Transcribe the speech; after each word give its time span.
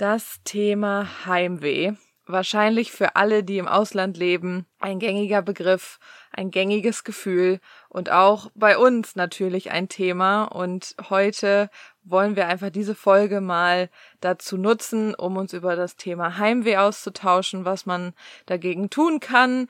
Das 0.00 0.40
Thema 0.44 1.26
Heimweh. 1.26 1.92
Wahrscheinlich 2.24 2.90
für 2.90 3.16
alle, 3.16 3.44
die 3.44 3.58
im 3.58 3.68
Ausland 3.68 4.16
leben, 4.16 4.64
ein 4.78 4.98
gängiger 4.98 5.42
Begriff, 5.42 5.98
ein 6.32 6.50
gängiges 6.50 7.04
Gefühl 7.04 7.60
und 7.90 8.10
auch 8.10 8.50
bei 8.54 8.78
uns 8.78 9.14
natürlich 9.14 9.72
ein 9.72 9.90
Thema. 9.90 10.44
Und 10.44 10.96
heute 11.10 11.68
wollen 12.02 12.34
wir 12.34 12.46
einfach 12.46 12.70
diese 12.70 12.94
Folge 12.94 13.42
mal 13.42 13.90
dazu 14.22 14.56
nutzen, 14.56 15.14
um 15.14 15.36
uns 15.36 15.52
über 15.52 15.76
das 15.76 15.96
Thema 15.96 16.38
Heimweh 16.38 16.78
auszutauschen, 16.78 17.66
was 17.66 17.84
man 17.84 18.14
dagegen 18.46 18.88
tun 18.88 19.20
kann 19.20 19.68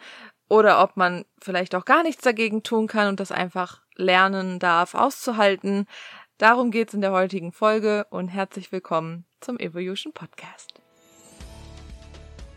oder 0.48 0.80
ob 0.80 0.96
man 0.96 1.24
vielleicht 1.42 1.74
auch 1.74 1.84
gar 1.84 2.04
nichts 2.04 2.22
dagegen 2.22 2.62
tun 2.62 2.86
kann 2.86 3.08
und 3.08 3.18
das 3.18 3.32
einfach 3.32 3.82
lernen 3.96 4.60
darf, 4.60 4.94
auszuhalten. 4.94 5.86
Darum 6.38 6.70
geht's 6.70 6.94
in 6.94 7.00
der 7.00 7.10
heutigen 7.10 7.50
Folge 7.50 8.06
und 8.10 8.28
herzlich 8.28 8.70
willkommen 8.70 9.24
zum 9.40 9.58
Evolution 9.58 10.12
Podcast. 10.12 10.80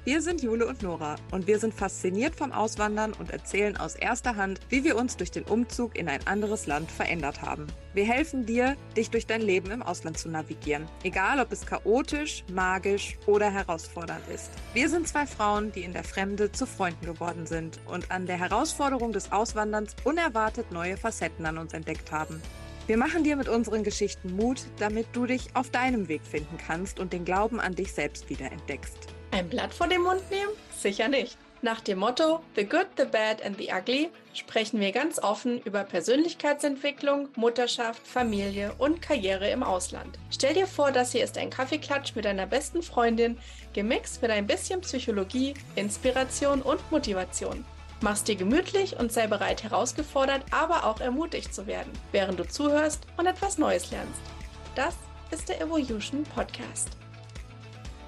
Wir 0.05 0.21
sind 0.21 0.43
Jule 0.43 0.67
und 0.67 0.83
Nora 0.83 1.15
und 1.31 1.47
wir 1.47 1.59
sind 1.59 1.73
fasziniert 1.73 2.35
vom 2.35 2.51
Auswandern 2.51 3.13
und 3.13 3.31
erzählen 3.31 3.77
aus 3.77 3.95
erster 3.95 4.35
Hand, 4.35 4.59
wie 4.67 4.83
wir 4.83 4.97
uns 4.97 5.15
durch 5.15 5.31
den 5.31 5.45
Umzug 5.45 5.97
in 5.97 6.09
ein 6.09 6.27
anderes 6.27 6.67
Land 6.67 6.91
verändert 6.91 7.41
haben. 7.41 7.67
Wir 7.93 8.03
helfen 8.03 8.45
dir, 8.45 8.75
dich 8.97 9.11
durch 9.11 9.27
dein 9.27 9.41
Leben 9.41 9.71
im 9.71 9.81
Ausland 9.81 10.17
zu 10.17 10.27
navigieren, 10.27 10.89
egal 11.03 11.39
ob 11.39 11.53
es 11.53 11.65
chaotisch, 11.65 12.43
magisch 12.51 13.17
oder 13.27 13.49
herausfordernd 13.49 14.27
ist. 14.27 14.52
Wir 14.73 14.89
sind 14.89 15.07
zwei 15.07 15.25
Frauen, 15.25 15.71
die 15.71 15.83
in 15.83 15.93
der 15.93 16.03
Fremde 16.03 16.52
zu 16.52 16.65
Freunden 16.65 17.05
geworden 17.05 17.45
sind 17.45 17.79
und 17.85 18.11
an 18.11 18.25
der 18.25 18.38
Herausforderung 18.38 19.13
des 19.13 19.31
Auswanderns 19.31 19.95
unerwartet 20.03 20.69
neue 20.73 20.97
Facetten 20.97 21.45
an 21.45 21.57
uns 21.57 21.71
entdeckt 21.71 22.11
haben. 22.11 22.41
Wir 22.85 22.97
machen 22.97 23.23
dir 23.23 23.37
mit 23.37 23.47
unseren 23.47 23.83
Geschichten 23.83 24.35
Mut, 24.35 24.61
damit 24.77 25.07
du 25.13 25.25
dich 25.25 25.47
auf 25.53 25.69
deinem 25.69 26.09
Weg 26.09 26.21
finden 26.25 26.57
kannst 26.57 26.99
und 26.99 27.13
den 27.13 27.23
Glauben 27.23 27.61
an 27.61 27.75
dich 27.75 27.93
selbst 27.93 28.29
wieder 28.29 28.51
entdeckst. 28.51 28.97
Ein 29.31 29.47
Blatt 29.47 29.73
vor 29.73 29.87
den 29.87 30.01
Mund 30.01 30.21
nehmen? 30.29 30.51
Sicher 30.77 31.07
nicht. 31.07 31.38
Nach 31.61 31.80
dem 31.80 31.99
Motto 31.99 32.41
The 32.58 32.66
Good, 32.66 32.88
the 32.97 33.05
Bad 33.05 33.41
and 33.41 33.58
the 33.58 33.71
Ugly 33.71 34.09
sprechen 34.33 34.81
wir 34.81 34.91
ganz 34.91 35.17
offen 35.17 35.61
über 35.61 35.85
Persönlichkeitsentwicklung, 35.85 37.30
Mutterschaft, 37.38 38.05
Familie 38.05 38.73
und 38.80 39.02
Karriere 39.02 39.49
im 39.49 39.63
Ausland. 39.63 40.19
Stell 40.30 40.53
dir 40.53 40.67
vor, 40.67 40.91
das 40.91 41.13
hier 41.13 41.23
ist 41.23 41.38
ein 41.38 41.49
Kaffeeklatsch 41.49 42.15
mit 42.15 42.25
deiner 42.25 42.47
besten 42.47 42.83
Freundin, 42.83 43.38
gemixt 43.71 44.21
mit 44.21 44.30
ein 44.30 44.45
bisschen 44.45 44.81
Psychologie, 44.81 45.53
Inspiration 45.77 46.61
und 46.61 46.81
Motivation. 46.91 47.63
Mach's 48.03 48.25
dir 48.25 48.35
gemütlich 48.35 48.99
und 48.99 49.13
sei 49.13 49.27
bereit, 49.27 49.63
herausgefordert, 49.63 50.43
aber 50.51 50.83
auch 50.83 50.99
ermutigt 50.99 51.55
zu 51.55 51.67
werden, 51.67 51.89
während 52.11 52.37
du 52.37 52.45
zuhörst 52.45 53.07
und 53.15 53.27
etwas 53.27 53.57
Neues 53.57 53.91
lernst. 53.91 54.19
Das 54.75 54.93
ist 55.31 55.47
der 55.47 55.61
Evolution 55.61 56.23
Podcast. 56.23 56.89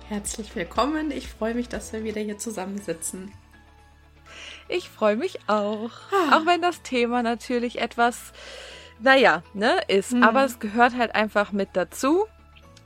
Herzlich 0.09 0.53
willkommen. 0.53 1.11
Ich 1.11 1.29
freue 1.29 1.53
mich, 1.53 1.69
dass 1.69 1.93
wir 1.93 2.03
wieder 2.03 2.19
hier 2.19 2.38
zusammensitzen. 2.38 3.31
Ich 4.67 4.89
freue 4.89 5.16
mich 5.16 5.39
auch. 5.47 5.91
Ah. 6.11 6.35
Auch 6.35 6.45
wenn 6.45 6.61
das 6.61 6.81
Thema 6.81 7.23
natürlich 7.23 7.79
etwas, 7.79 8.33
naja, 8.99 9.43
ne, 9.53 9.79
ist. 9.88 10.11
Mhm. 10.11 10.23
Aber 10.23 10.43
es 10.43 10.59
gehört 10.59 10.97
halt 10.97 11.16
einfach 11.16 11.53
mit 11.53 11.69
dazu. 11.71 12.25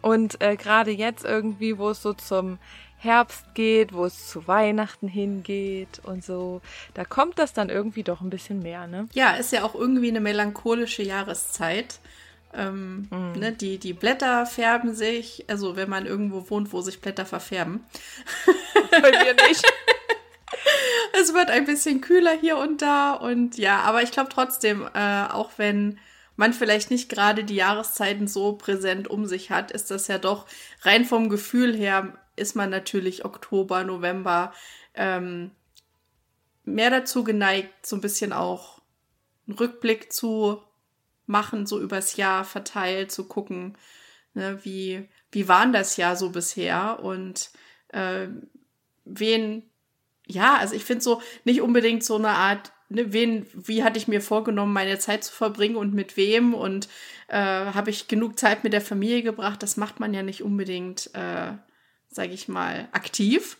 Und 0.03 0.43
äh, 0.43 0.55
gerade 0.57 0.91
jetzt 0.91 1.25
irgendwie, 1.25 1.79
wo 1.79 1.89
es 1.89 2.03
so 2.03 2.13
zum 2.13 2.59
Herbst 3.01 3.55
geht, 3.55 3.93
wo 3.93 4.05
es 4.05 4.27
zu 4.27 4.47
Weihnachten 4.47 5.07
hingeht 5.07 6.01
und 6.03 6.23
so, 6.23 6.61
da 6.93 7.05
kommt 7.05 7.39
das 7.39 7.53
dann 7.53 7.69
irgendwie 7.69 8.03
doch 8.03 8.19
ein 8.19 8.29
bisschen 8.29 8.59
mehr, 8.59 8.87
ne? 8.87 9.07
Ja, 9.13 9.35
ist 9.35 9.53
ja 9.53 9.63
auch 9.63 9.73
irgendwie 9.73 10.09
eine 10.09 10.19
melancholische 10.19 11.03
Jahreszeit. 11.03 11.99
Ähm, 12.53 13.07
mm. 13.09 13.39
ne, 13.39 13.51
die, 13.53 13.77
die 13.77 13.93
Blätter 13.93 14.45
färben 14.45 14.95
sich, 14.95 15.45
also 15.47 15.75
wenn 15.75 15.89
man 15.89 16.05
irgendwo 16.05 16.49
wohnt, 16.49 16.73
wo 16.73 16.81
sich 16.81 16.99
Blätter 16.99 17.25
verfärben. 17.25 17.85
Bei 18.91 19.11
mir 19.11 19.35
nicht. 19.47 19.63
es 21.21 21.33
wird 21.33 21.51
ein 21.51 21.65
bisschen 21.65 22.01
kühler 22.01 22.35
hier 22.37 22.57
und 22.57 22.81
da 22.81 23.13
und 23.13 23.57
ja, 23.57 23.79
aber 23.81 24.01
ich 24.01 24.11
glaube 24.11 24.29
trotzdem, 24.29 24.87
äh, 24.93 25.23
auch 25.29 25.51
wenn 25.57 25.99
man 26.35 26.53
vielleicht 26.53 26.89
nicht 26.89 27.09
gerade 27.09 27.43
die 27.43 27.55
Jahreszeiten 27.55 28.27
so 28.27 28.53
präsent 28.53 29.07
um 29.07 29.25
sich 29.25 29.51
hat, 29.51 29.71
ist 29.71 29.91
das 29.91 30.07
ja 30.07 30.17
doch 30.17 30.47
rein 30.81 31.05
vom 31.05 31.29
Gefühl 31.29 31.75
her 31.75 32.13
ist 32.39 32.55
man 32.55 32.69
natürlich 32.69 33.25
Oktober, 33.25 33.83
November 33.83 34.53
ähm, 34.95 35.51
mehr 36.65 36.89
dazu 36.89 37.23
geneigt, 37.23 37.85
so 37.85 37.95
ein 37.95 38.01
bisschen 38.01 38.33
auch 38.33 38.81
einen 39.47 39.57
Rückblick 39.57 40.11
zu 40.13 40.61
machen, 41.25 41.65
so 41.65 41.79
übers 41.79 42.15
Jahr 42.15 42.43
verteilt, 42.43 43.11
zu 43.11 43.27
gucken, 43.27 43.77
ne, 44.33 44.59
wie, 44.63 45.07
wie 45.31 45.47
waren 45.47 45.73
das 45.73 45.97
Jahr 45.97 46.15
so 46.15 46.31
bisher 46.31 46.99
und 47.01 47.51
äh, 47.89 48.27
wen, 49.05 49.63
ja, 50.25 50.57
also 50.57 50.75
ich 50.75 50.85
finde 50.85 51.03
so 51.03 51.21
nicht 51.43 51.61
unbedingt 51.61 52.03
so 52.03 52.15
eine 52.15 52.29
Art, 52.29 52.71
ne, 52.89 53.13
wen, 53.13 53.45
wie 53.53 53.83
hatte 53.83 53.97
ich 53.97 54.07
mir 54.07 54.21
vorgenommen, 54.21 54.73
meine 54.73 54.99
Zeit 54.99 55.23
zu 55.23 55.33
verbringen 55.33 55.75
und 55.75 55.93
mit 55.93 56.17
wem 56.17 56.53
und 56.53 56.89
äh, 57.27 57.37
habe 57.37 57.89
ich 57.91 58.07
genug 58.07 58.39
Zeit 58.39 58.63
mit 58.63 58.73
der 58.73 58.81
Familie 58.81 59.23
gebracht, 59.23 59.61
das 59.61 59.77
macht 59.77 59.99
man 59.99 60.13
ja 60.13 60.23
nicht 60.23 60.43
unbedingt 60.43 61.11
äh, 61.13 61.53
sage 62.09 62.33
ich 62.33 62.47
mal, 62.47 62.87
aktiv. 62.91 63.57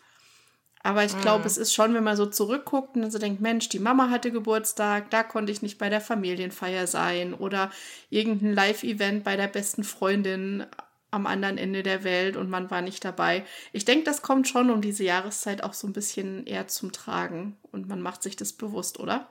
Aber 0.82 1.04
ich 1.04 1.20
glaube, 1.20 1.44
mm. 1.44 1.48
es 1.48 1.58
ist 1.58 1.74
schon, 1.74 1.94
wenn 1.94 2.04
man 2.04 2.16
so 2.16 2.26
zurückguckt 2.26 2.96
und 2.96 3.12
so 3.12 3.20
denkt, 3.20 3.42
Mensch, 3.42 3.68
die 3.68 3.80
Mama 3.80 4.10
hatte 4.10 4.32
Geburtstag, 4.32 5.10
da 5.10 5.24
konnte 5.24 5.52
ich 5.52 5.62
nicht 5.62 5.78
bei 5.78 5.90
der 5.90 6.00
Familienfeier 6.00 6.88
sein 6.88 7.34
oder 7.34 7.70
irgendein 8.10 8.54
Live-Event 8.54 9.24
bei 9.24 9.36
der 9.36 9.48
besten 9.48 9.84
Freundin 9.84 10.66
am 11.12 11.26
anderen 11.26 11.58
Ende 11.58 11.84
der 11.84 12.04
Welt 12.04 12.38
und 12.38 12.50
man 12.50 12.72
war 12.72 12.82
nicht 12.82 13.04
dabei. 13.04 13.44
Ich 13.74 13.84
denke, 13.84 14.06
das 14.06 14.22
kommt 14.22 14.48
schon 14.48 14.70
um 14.70 14.82
diese 14.82 15.04
Jahreszeit 15.04 15.64
auch 15.64 15.74
so 15.74 15.88
ein 15.88 15.94
bisschen 15.94 16.46
eher 16.46 16.68
zum 16.68 16.92
Tragen 16.92 17.58
und 17.72 17.88
man 17.88 18.02
macht 18.02 18.24
sich 18.24 18.36
das 18.36 18.54
bewusst, 18.54 19.00
oder? 19.00 19.28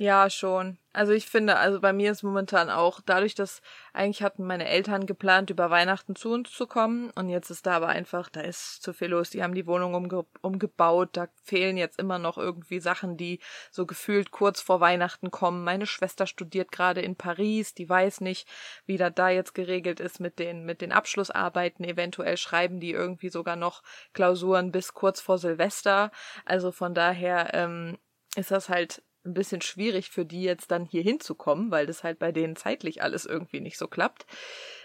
Ja, 0.00 0.30
schon. 0.30 0.78
Also 0.92 1.12
ich 1.12 1.26
finde, 1.26 1.56
also 1.56 1.80
bei 1.80 1.92
mir 1.92 2.12
ist 2.12 2.22
momentan 2.22 2.70
auch 2.70 3.00
dadurch, 3.04 3.34
dass 3.34 3.60
eigentlich 3.92 4.22
hatten 4.22 4.44
meine 4.46 4.68
Eltern 4.68 5.06
geplant, 5.06 5.50
über 5.50 5.70
Weihnachten 5.70 6.14
zu 6.14 6.30
uns 6.30 6.52
zu 6.52 6.68
kommen 6.68 7.10
und 7.16 7.28
jetzt 7.28 7.50
ist 7.50 7.66
da 7.66 7.72
aber 7.74 7.88
einfach, 7.88 8.28
da 8.28 8.40
ist 8.40 8.80
zu 8.80 8.92
viel 8.92 9.08
los. 9.08 9.30
Die 9.30 9.42
haben 9.42 9.56
die 9.56 9.66
Wohnung 9.66 9.94
umge 9.94 10.24
umgebaut, 10.40 11.10
da 11.14 11.26
fehlen 11.42 11.76
jetzt 11.76 11.98
immer 11.98 12.20
noch 12.20 12.38
irgendwie 12.38 12.78
Sachen, 12.78 13.16
die 13.16 13.40
so 13.72 13.86
gefühlt 13.86 14.30
kurz 14.30 14.60
vor 14.60 14.80
Weihnachten 14.80 15.32
kommen. 15.32 15.64
Meine 15.64 15.86
Schwester 15.86 16.28
studiert 16.28 16.70
gerade 16.70 17.00
in 17.00 17.16
Paris, 17.16 17.74
die 17.74 17.88
weiß 17.88 18.20
nicht, 18.20 18.48
wie 18.86 18.98
das 18.98 19.12
da 19.16 19.30
jetzt 19.30 19.52
geregelt 19.54 19.98
ist 19.98 20.20
mit 20.20 20.38
den 20.38 20.64
mit 20.64 20.80
den 20.80 20.92
Abschlussarbeiten. 20.92 21.84
Eventuell 21.84 22.36
schreiben 22.36 22.78
die 22.78 22.92
irgendwie 22.92 23.30
sogar 23.30 23.56
noch 23.56 23.82
Klausuren 24.12 24.70
bis 24.70 24.94
kurz 24.94 25.20
vor 25.20 25.38
Silvester. 25.38 26.12
Also 26.44 26.70
von 26.70 26.94
daher 26.94 27.52
ähm, 27.52 27.98
ist 28.36 28.52
das 28.52 28.68
halt 28.68 29.02
ein 29.24 29.34
bisschen 29.34 29.60
schwierig 29.60 30.10
für 30.10 30.24
die 30.24 30.42
jetzt 30.42 30.70
dann 30.70 30.84
hier 30.84 31.02
hinzukommen, 31.02 31.70
weil 31.70 31.86
das 31.86 32.04
halt 32.04 32.18
bei 32.18 32.32
denen 32.32 32.56
zeitlich 32.56 33.02
alles 33.02 33.26
irgendwie 33.26 33.60
nicht 33.60 33.78
so 33.78 33.88
klappt. 33.88 34.26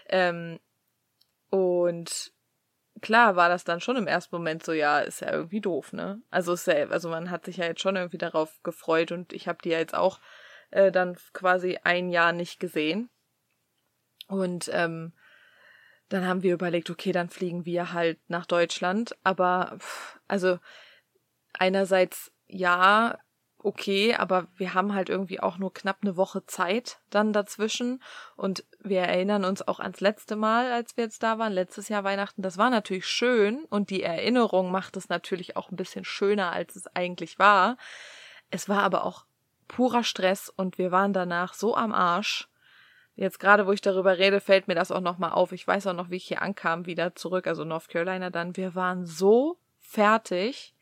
Ähm, 0.08 0.58
und 1.50 2.32
klar 3.00 3.36
war 3.36 3.48
das 3.48 3.64
dann 3.64 3.80
schon 3.80 3.96
im 3.96 4.06
ersten 4.06 4.34
Moment 4.34 4.64
so, 4.64 4.72
ja, 4.72 5.00
ist 5.00 5.20
ja 5.20 5.32
irgendwie 5.32 5.60
doof, 5.60 5.92
ne? 5.92 6.20
Also 6.30 6.52
ist 6.52 6.66
ja, 6.66 6.88
also 6.88 7.08
man 7.08 7.30
hat 7.30 7.44
sich 7.44 7.58
ja 7.58 7.66
jetzt 7.66 7.80
schon 7.80 7.96
irgendwie 7.96 8.18
darauf 8.18 8.62
gefreut 8.62 9.12
und 9.12 9.32
ich 9.32 9.48
habe 9.48 9.58
die 9.62 9.70
ja 9.70 9.78
jetzt 9.78 9.94
auch 9.94 10.20
äh, 10.70 10.90
dann 10.90 11.16
quasi 11.32 11.78
ein 11.82 12.10
Jahr 12.10 12.32
nicht 12.32 12.60
gesehen. 12.60 13.10
Und 14.26 14.70
ähm, 14.72 15.12
dann 16.08 16.26
haben 16.26 16.42
wir 16.42 16.54
überlegt, 16.54 16.90
okay, 16.90 17.12
dann 17.12 17.28
fliegen 17.28 17.64
wir 17.64 17.92
halt 17.92 18.18
nach 18.28 18.46
Deutschland. 18.46 19.16
Aber 19.22 19.76
pff, 19.78 20.18
also 20.28 20.58
einerseits 21.52 22.32
ja, 22.46 23.18
okay, 23.64 24.14
aber 24.14 24.46
wir 24.56 24.74
haben 24.74 24.94
halt 24.94 25.08
irgendwie 25.08 25.40
auch 25.40 25.56
nur 25.56 25.72
knapp 25.72 25.98
eine 26.02 26.16
Woche 26.16 26.44
Zeit 26.46 26.98
dann 27.08 27.32
dazwischen 27.32 28.02
und 28.36 28.64
wir 28.80 29.00
erinnern 29.00 29.44
uns 29.44 29.66
auch 29.66 29.80
ans 29.80 30.00
letzte 30.00 30.36
Mal, 30.36 30.70
als 30.70 30.96
wir 30.96 31.04
jetzt 31.04 31.22
da 31.22 31.38
waren, 31.38 31.52
letztes 31.52 31.88
Jahr 31.88 32.04
Weihnachten, 32.04 32.42
das 32.42 32.58
war 32.58 32.68
natürlich 32.68 33.06
schön 33.06 33.64
und 33.70 33.88
die 33.88 34.02
Erinnerung 34.02 34.70
macht 34.70 34.96
es 34.98 35.08
natürlich 35.08 35.56
auch 35.56 35.70
ein 35.70 35.76
bisschen 35.76 36.04
schöner, 36.04 36.52
als 36.52 36.76
es 36.76 36.86
eigentlich 36.94 37.38
war. 37.38 37.78
Es 38.50 38.68
war 38.68 38.82
aber 38.82 39.04
auch 39.04 39.24
purer 39.66 40.04
Stress 40.04 40.50
und 40.50 40.76
wir 40.76 40.92
waren 40.92 41.14
danach 41.14 41.54
so 41.54 41.74
am 41.74 41.94
Arsch. 41.94 42.48
Jetzt 43.16 43.40
gerade, 43.40 43.66
wo 43.66 43.72
ich 43.72 43.80
darüber 43.80 44.18
rede, 44.18 44.40
fällt 44.40 44.68
mir 44.68 44.74
das 44.74 44.90
auch 44.90 45.00
nochmal 45.00 45.32
auf. 45.32 45.52
Ich 45.52 45.66
weiß 45.66 45.86
auch 45.86 45.94
noch, 45.94 46.10
wie 46.10 46.16
ich 46.16 46.26
hier 46.26 46.42
ankam, 46.42 46.84
wieder 46.84 47.14
zurück, 47.14 47.46
also 47.46 47.64
North 47.64 47.88
Carolina 47.88 48.28
dann. 48.28 48.56
Wir 48.56 48.74
waren 48.74 49.06
so 49.06 49.56
fertig 49.80 50.73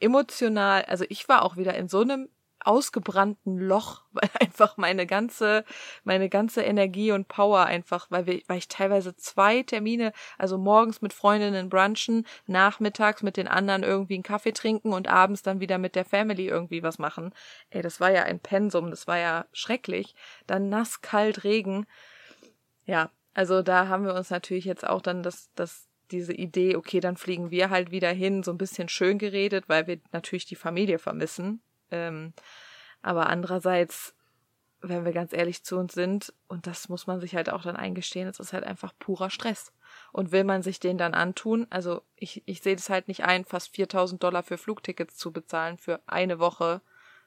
emotional, 0.00 0.82
also 0.84 1.04
ich 1.08 1.28
war 1.28 1.42
auch 1.42 1.56
wieder 1.56 1.74
in 1.74 1.88
so 1.88 2.00
einem 2.00 2.28
ausgebrannten 2.60 3.58
Loch, 3.58 4.02
weil 4.12 4.30
einfach 4.40 4.76
meine 4.76 5.06
ganze, 5.06 5.64
meine 6.02 6.28
ganze 6.28 6.62
Energie 6.62 7.12
und 7.12 7.28
Power 7.28 7.64
einfach, 7.66 8.10
weil 8.10 8.26
wir, 8.26 8.40
weil 8.46 8.58
ich 8.58 8.68
teilweise 8.68 9.14
zwei 9.16 9.62
Termine, 9.62 10.12
also 10.38 10.58
morgens 10.58 11.02
mit 11.02 11.12
Freundinnen 11.12 11.68
brunchen, 11.68 12.26
nachmittags 12.46 13.22
mit 13.22 13.36
den 13.36 13.48
anderen 13.48 13.82
irgendwie 13.82 14.14
einen 14.14 14.22
Kaffee 14.22 14.52
trinken 14.52 14.92
und 14.92 15.08
abends 15.08 15.42
dann 15.42 15.60
wieder 15.60 15.78
mit 15.78 15.94
der 15.94 16.04
Family 16.04 16.46
irgendwie 16.48 16.82
was 16.82 16.98
machen. 16.98 17.34
Ey, 17.70 17.82
das 17.82 18.00
war 18.00 18.10
ja 18.10 18.22
ein 18.24 18.40
Pensum, 18.40 18.90
das 18.90 19.06
war 19.06 19.18
ja 19.18 19.46
schrecklich. 19.52 20.14
Dann 20.46 20.68
nass, 20.68 21.00
kalt, 21.02 21.44
Regen. 21.44 21.86
Ja, 22.86 23.10
Also 23.34 23.62
da 23.62 23.88
haben 23.88 24.04
wir 24.04 24.14
uns 24.14 24.30
natürlich 24.30 24.64
jetzt 24.64 24.86
auch 24.86 25.02
dann 25.02 25.22
das, 25.22 25.50
das, 25.54 25.88
diese 26.10 26.32
Idee, 26.32 26.76
okay, 26.76 27.00
dann 27.00 27.16
fliegen 27.16 27.50
wir 27.50 27.70
halt 27.70 27.90
wieder 27.90 28.10
hin, 28.10 28.42
so 28.42 28.50
ein 28.50 28.58
bisschen 28.58 28.88
schön 28.88 29.18
geredet, 29.18 29.68
weil 29.68 29.86
wir 29.86 29.98
natürlich 30.12 30.46
die 30.46 30.56
Familie 30.56 30.98
vermissen. 30.98 31.62
Ähm, 31.90 32.32
aber 33.02 33.28
andererseits, 33.28 34.14
wenn 34.80 35.04
wir 35.04 35.12
ganz 35.12 35.32
ehrlich 35.32 35.64
zu 35.64 35.76
uns 35.76 35.94
sind, 35.94 36.32
und 36.48 36.66
das 36.66 36.88
muss 36.88 37.06
man 37.06 37.20
sich 37.20 37.34
halt 37.34 37.50
auch 37.50 37.62
dann 37.62 37.76
eingestehen, 37.76 38.28
es 38.28 38.40
ist 38.40 38.52
halt 38.52 38.64
einfach 38.64 38.92
purer 38.98 39.30
Stress. 39.30 39.72
Und 40.12 40.32
will 40.32 40.44
man 40.44 40.62
sich 40.62 40.80
den 40.80 40.98
dann 40.98 41.14
antun, 41.14 41.66
also 41.70 42.02
ich, 42.16 42.42
ich 42.46 42.60
sehe 42.60 42.76
das 42.76 42.90
halt 42.90 43.08
nicht 43.08 43.24
ein, 43.24 43.44
fast 43.44 43.74
4000 43.74 44.22
Dollar 44.22 44.42
für 44.42 44.58
Flugtickets 44.58 45.16
zu 45.16 45.32
bezahlen 45.32 45.78
für 45.78 46.00
eine 46.06 46.38
Woche, 46.38 46.80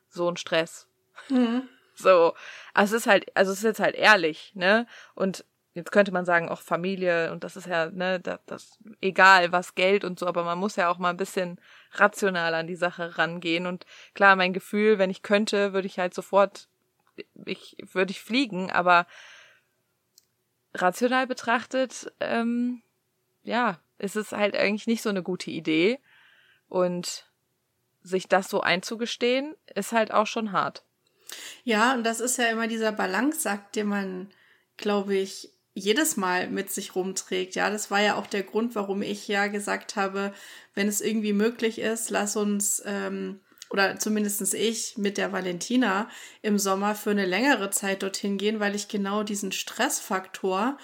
so 0.09 0.29
ein 0.29 0.37
Stress. 0.37 0.87
Mhm. 1.29 1.67
So, 1.95 2.33
also 2.73 2.95
es 2.95 3.01
ist 3.01 3.07
halt, 3.07 3.35
also 3.35 3.51
es 3.51 3.59
ist 3.59 3.63
jetzt 3.63 3.79
halt 3.79 3.95
ehrlich, 3.95 4.51
ne? 4.53 4.85
Und 5.15 5.45
jetzt 5.77 5.91
könnte 5.91 6.11
man 6.11 6.25
sagen, 6.25 6.49
auch 6.49 6.61
Familie 6.61 7.31
und 7.31 7.43
das 7.43 7.55
ist 7.55 7.67
ja, 7.67 7.89
ne, 7.89 8.19
das, 8.19 8.39
das 8.45 8.79
egal 9.01 9.51
was 9.51 9.75
Geld 9.75 10.03
und 10.03 10.19
so, 10.19 10.27
aber 10.27 10.43
man 10.43 10.57
muss 10.57 10.75
ja 10.75 10.89
auch 10.89 10.97
mal 10.97 11.11
ein 11.11 11.17
bisschen 11.17 11.59
rational 11.93 12.53
an 12.53 12.67
die 12.67 12.75
Sache 12.75 13.17
rangehen 13.17 13.65
und 13.65 13.85
klar, 14.13 14.35
mein 14.35 14.53
Gefühl, 14.53 14.97
wenn 14.97 15.09
ich 15.09 15.21
könnte, 15.21 15.73
würde 15.73 15.87
ich 15.87 15.99
halt 15.99 16.13
sofort 16.13 16.67
ich 17.45 17.77
würde 17.93 18.11
ich 18.11 18.21
fliegen, 18.21 18.71
aber 18.71 19.07
rational 20.73 21.27
betrachtet, 21.27 22.11
ähm, 22.19 22.81
ja, 23.43 23.79
ist 23.97 24.15
es 24.15 24.31
halt 24.31 24.55
eigentlich 24.55 24.87
nicht 24.87 25.01
so 25.01 25.09
eine 25.09 25.23
gute 25.23 25.49
Idee 25.49 25.99
und 26.69 27.25
sich 28.03 28.27
das 28.27 28.49
so 28.49 28.61
einzugestehen, 28.61 29.55
ist 29.73 29.91
halt 29.91 30.13
auch 30.13 30.27
schon 30.27 30.51
hart. 30.51 30.83
Ja, 31.63 31.93
und 31.93 32.03
das 32.03 32.19
ist 32.19 32.37
ja 32.37 32.45
immer 32.45 32.67
dieser 32.67 32.91
Balanceakt, 32.91 33.75
den 33.75 33.87
man, 33.87 34.29
glaube 34.77 35.15
ich, 35.15 35.51
jedes 35.77 36.17
Mal 36.17 36.49
mit 36.49 36.71
sich 36.71 36.95
rumträgt. 36.95 37.55
Ja, 37.55 37.69
das 37.69 37.91
war 37.91 38.01
ja 38.01 38.15
auch 38.15 38.27
der 38.27 38.43
Grund, 38.43 38.75
warum 38.75 39.01
ich 39.01 39.27
ja 39.27 39.47
gesagt 39.47 39.95
habe, 39.95 40.33
wenn 40.73 40.87
es 40.87 41.01
irgendwie 41.01 41.33
möglich 41.33 41.79
ist, 41.79 42.09
lass 42.09 42.35
uns, 42.35 42.81
ähm, 42.85 43.39
oder 43.69 43.99
zumindestens 43.99 44.53
ich 44.53 44.97
mit 44.97 45.17
der 45.17 45.31
Valentina 45.31 46.09
im 46.41 46.57
Sommer 46.57 46.95
für 46.95 47.11
eine 47.11 47.25
längere 47.25 47.69
Zeit 47.69 48.01
dorthin 48.01 48.37
gehen, 48.37 48.59
weil 48.59 48.75
ich 48.75 48.87
genau 48.87 49.23
diesen 49.23 49.51
Stressfaktor 49.51 50.77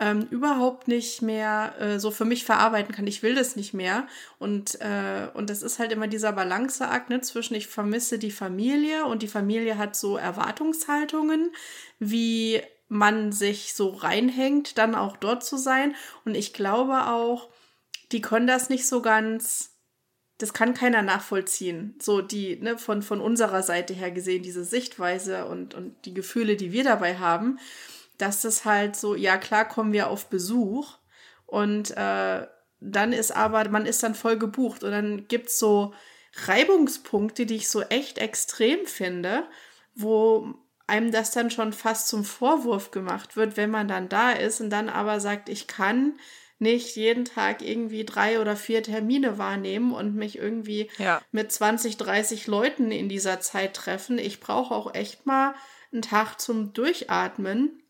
ähm, 0.00 0.28
überhaupt 0.30 0.86
nicht 0.86 1.22
mehr 1.22 1.74
äh, 1.80 1.98
so 1.98 2.10
für 2.10 2.24
mich 2.24 2.44
verarbeiten 2.44 2.94
kann. 2.94 3.06
Ich 3.06 3.22
will 3.22 3.34
das 3.34 3.56
nicht 3.56 3.74
mehr. 3.74 4.06
Und, 4.38 4.80
äh, 4.80 5.28
und 5.34 5.50
das 5.50 5.62
ist 5.62 5.80
halt 5.80 5.90
immer 5.90 6.06
dieser 6.06 6.32
Balanceakt 6.32 7.10
ne, 7.10 7.20
zwischen, 7.20 7.54
ich 7.54 7.66
vermisse 7.66 8.18
die 8.18 8.30
Familie 8.30 9.06
und 9.06 9.22
die 9.22 9.28
Familie 9.28 9.76
hat 9.76 9.96
so 9.96 10.16
Erwartungshaltungen, 10.16 11.50
wie 11.98 12.62
man 12.88 13.32
sich 13.32 13.74
so 13.74 13.90
reinhängt, 13.90 14.78
dann 14.78 14.94
auch 14.94 15.16
dort 15.16 15.44
zu 15.44 15.56
sein. 15.56 15.94
Und 16.24 16.34
ich 16.34 16.52
glaube 16.52 17.06
auch, 17.06 17.48
die 18.12 18.22
können 18.22 18.46
das 18.46 18.70
nicht 18.70 18.86
so 18.86 19.02
ganz, 19.02 19.76
das 20.38 20.52
kann 20.52 20.74
keiner 20.74 21.02
nachvollziehen. 21.02 21.96
So 22.00 22.22
die, 22.22 22.56
ne, 22.56 22.78
von, 22.78 23.02
von 23.02 23.20
unserer 23.20 23.62
Seite 23.62 23.92
her 23.92 24.10
gesehen, 24.10 24.42
diese 24.42 24.64
Sichtweise 24.64 25.44
und, 25.44 25.74
und 25.74 26.04
die 26.06 26.14
Gefühle, 26.14 26.56
die 26.56 26.72
wir 26.72 26.84
dabei 26.84 27.18
haben, 27.18 27.58
dass 28.16 28.42
das 28.42 28.64
halt 28.64 28.96
so, 28.96 29.14
ja 29.14 29.36
klar 29.36 29.66
kommen 29.66 29.92
wir 29.92 30.08
auf 30.08 30.28
Besuch 30.28 30.98
und 31.46 31.96
äh, 31.96 32.46
dann 32.80 33.12
ist 33.12 33.32
aber, 33.32 33.68
man 33.68 33.86
ist 33.86 34.02
dann 34.02 34.14
voll 34.14 34.38
gebucht 34.38 34.84
und 34.84 34.92
dann 34.92 35.26
gibt's 35.28 35.58
so 35.58 35.94
Reibungspunkte, 36.46 37.46
die 37.46 37.56
ich 37.56 37.68
so 37.68 37.82
echt 37.82 38.18
extrem 38.18 38.86
finde, 38.86 39.44
wo 39.94 40.54
einem 40.88 41.12
das 41.12 41.30
dann 41.30 41.50
schon 41.50 41.72
fast 41.72 42.08
zum 42.08 42.24
Vorwurf 42.24 42.90
gemacht 42.90 43.36
wird, 43.36 43.56
wenn 43.56 43.70
man 43.70 43.88
dann 43.88 44.08
da 44.08 44.32
ist 44.32 44.60
und 44.60 44.70
dann 44.70 44.88
aber 44.88 45.20
sagt, 45.20 45.48
ich 45.48 45.66
kann 45.66 46.18
nicht 46.58 46.96
jeden 46.96 47.24
Tag 47.24 47.62
irgendwie 47.62 48.04
drei 48.04 48.40
oder 48.40 48.56
vier 48.56 48.82
Termine 48.82 49.38
wahrnehmen 49.38 49.92
und 49.92 50.16
mich 50.16 50.38
irgendwie 50.38 50.90
ja. 50.98 51.22
mit 51.30 51.52
20, 51.52 51.96
30 51.96 52.46
Leuten 52.46 52.90
in 52.90 53.08
dieser 53.08 53.40
Zeit 53.40 53.74
treffen. 53.74 54.18
Ich 54.18 54.40
brauche 54.40 54.74
auch 54.74 54.94
echt 54.94 55.24
mal 55.24 55.54
einen 55.92 56.02
Tag 56.02 56.40
zum 56.40 56.72
Durchatmen. 56.72 57.82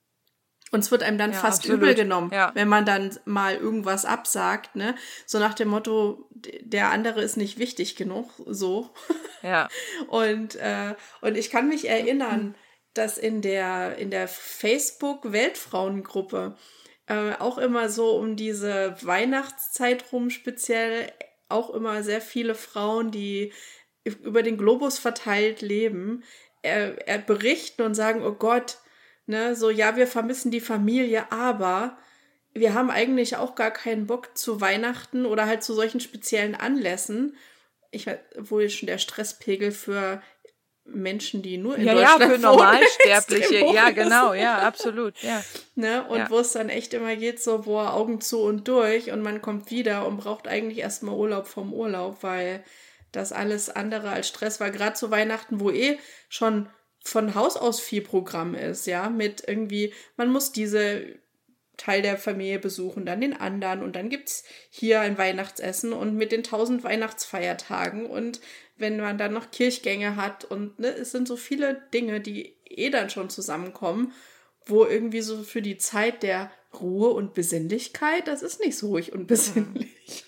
Und 0.71 0.81
es 0.81 0.91
wird 0.91 1.03
einem 1.03 1.17
dann 1.17 1.33
ja, 1.33 1.39
fast 1.39 1.61
absolut. 1.61 1.81
übel 1.81 1.95
genommen, 1.95 2.31
ja. 2.31 2.51
wenn 2.53 2.69
man 2.69 2.85
dann 2.85 3.19
mal 3.25 3.55
irgendwas 3.55 4.05
absagt, 4.05 4.77
ne? 4.77 4.95
So 5.25 5.39
nach 5.39 5.55
dem 5.55 5.69
Motto, 5.69 6.29
der 6.31 6.91
andere 6.91 7.23
ist 7.23 7.39
nicht 7.39 7.59
wichtig 7.59 7.97
genug, 7.97 8.31
so. 8.45 8.91
Ja. 9.43 9.69
und, 10.09 10.57
äh, 10.57 10.95
und 11.23 11.39
ich 11.39 11.49
kann 11.49 11.69
mich 11.69 11.89
erinnern, 11.89 12.55
dass 12.95 13.19
in 13.19 13.43
der, 13.43 13.99
in 13.99 14.11
der 14.11 14.29
Facebook-Weltfrauengruppe 14.29 16.57
äh, 17.07 17.33
auch 17.39 17.59
immer 17.59 17.89
so 17.89 18.17
um 18.17 18.37
diese 18.37 18.97
Weihnachtszeit 19.03 20.13
rum 20.13 20.31
speziell 20.31 21.13
auch 21.49 21.71
immer 21.71 22.03
sehr 22.03 22.21
viele 22.21 22.55
Frauen, 22.55 23.11
die 23.11 23.53
über 24.05 24.43
den 24.43 24.59
Globus 24.59 24.99
verteilt 24.99 25.63
leben, 25.63 26.23
äh, 26.63 26.93
äh, 27.07 27.21
berichten 27.25 27.83
und 27.83 27.95
sagen, 27.95 28.23
oh 28.23 28.33
Gott, 28.33 28.79
ne, 29.27 29.55
so 29.55 29.71
ja, 29.71 29.97
wir 29.97 30.07
vermissen 30.07 30.51
die 30.51 30.61
Familie, 30.61 31.31
aber 31.31 31.99
wir 32.53 32.75
haben 32.75 32.91
eigentlich 32.91 33.37
auch 33.37 33.55
gar 33.55 33.71
keinen 33.71 34.07
Bock 34.07 34.37
zu 34.37 34.61
Weihnachten 34.61 35.27
oder 35.27 35.47
halt 35.47 35.63
zu 35.63 35.75
solchen 35.75 36.01
speziellen 36.01 36.55
Anlässen. 36.55 37.37
Ich 37.91 38.07
wohl 38.37 38.69
schon 38.69 38.87
der 38.87 38.99
Stresspegel 38.99 39.71
für 39.71 40.23
Menschen, 40.93 41.43
die 41.43 41.59
nur 41.59 41.77
in 41.77 41.87
ja, 41.87 41.95
Deutschland 41.95 42.21
ja, 42.21 42.29
für 42.29 42.39
Normalsterbliche, 42.39 43.65
ja, 43.73 43.91
genau, 43.91 44.35
ja, 44.35 44.59
absolut, 44.59 45.15
ja. 45.23 45.43
Ne? 45.75 46.05
Und 46.09 46.19
ja. 46.19 46.31
wo 46.31 46.39
es 46.39 46.53
dann 46.53 46.69
echt 46.69 46.95
immer 46.95 47.17
geht, 47.17 47.43
so, 47.43 47.59
boah, 47.61 47.95
Augen 47.95 48.21
zu 48.21 48.41
und 48.41 48.67
durch 48.69 49.11
und 49.11 49.23
man 49.23 49.43
kommt 49.43 49.71
wieder 49.71 50.07
und 50.07 50.19
braucht 50.19 50.49
eigentlich 50.49 50.79
erstmal 50.79 51.15
Urlaub 51.15 51.47
vom 51.47 51.73
Urlaub, 51.73 52.23
weil 52.23 52.65
das 53.13 53.33
alles 53.33 53.71
andere 53.71 54.11
als 54.11 54.29
Stress 54.29 54.61
war, 54.61 54.71
gerade 54.71 54.95
zu 54.95 55.11
Weihnachten, 55.11 55.61
wo 55.61 55.71
eh 55.71 55.99
schon 56.29 56.69
von 57.03 57.35
Haus 57.35 57.57
aus 57.57 57.81
viel 57.81 58.03
Programm 58.03 58.55
ist, 58.55 58.87
ja, 58.87 59.09
mit 59.09 59.45
irgendwie, 59.47 59.95
man 60.17 60.31
muss 60.31 60.53
diese 60.53 61.19
Teil 61.79 62.03
der 62.03 62.19
Familie 62.19 62.59
besuchen, 62.59 63.07
dann 63.07 63.21
den 63.21 63.35
anderen 63.35 63.83
und 63.83 63.97
dann 63.97 64.11
gibt's 64.11 64.45
hier 64.69 65.01
ein 65.01 65.17
Weihnachtsessen 65.17 65.93
und 65.93 66.17
mit 66.17 66.33
den 66.33 66.43
tausend 66.43 66.85
Weihnachtsfeiertagen 66.85 68.07
und 68.07 68.41
wenn 68.79 68.99
man 68.99 69.19
dann 69.19 69.33
noch 69.33 69.51
Kirchgänge 69.51 70.17
hat 70.17 70.45
und 70.45 70.79
ne, 70.79 70.89
es 70.89 71.11
sind 71.11 71.29
so 71.29 71.37
viele 71.37 71.83
Dinge, 71.93 72.21
die 72.21 72.55
eh 72.65 72.91
dann 72.91 73.11
schon 73.11 73.31
zusammenkommen, 73.31 74.13
wo 74.67 74.85
irgendwie 74.85 75.21
so 75.21 75.43
für 75.43 75.63
die 75.63 75.79
Zeit 75.79 76.23
der 76.23 76.51
Ruhe 76.79 77.11
und 77.11 77.35
Besinnlichkeit, 77.35 78.29
das 78.29 78.43
ist 78.43 78.61
nicht 78.61 78.77
so 78.77 78.89
ruhig 78.89 79.13
und 79.13 79.27
besinnlich. 79.27 80.25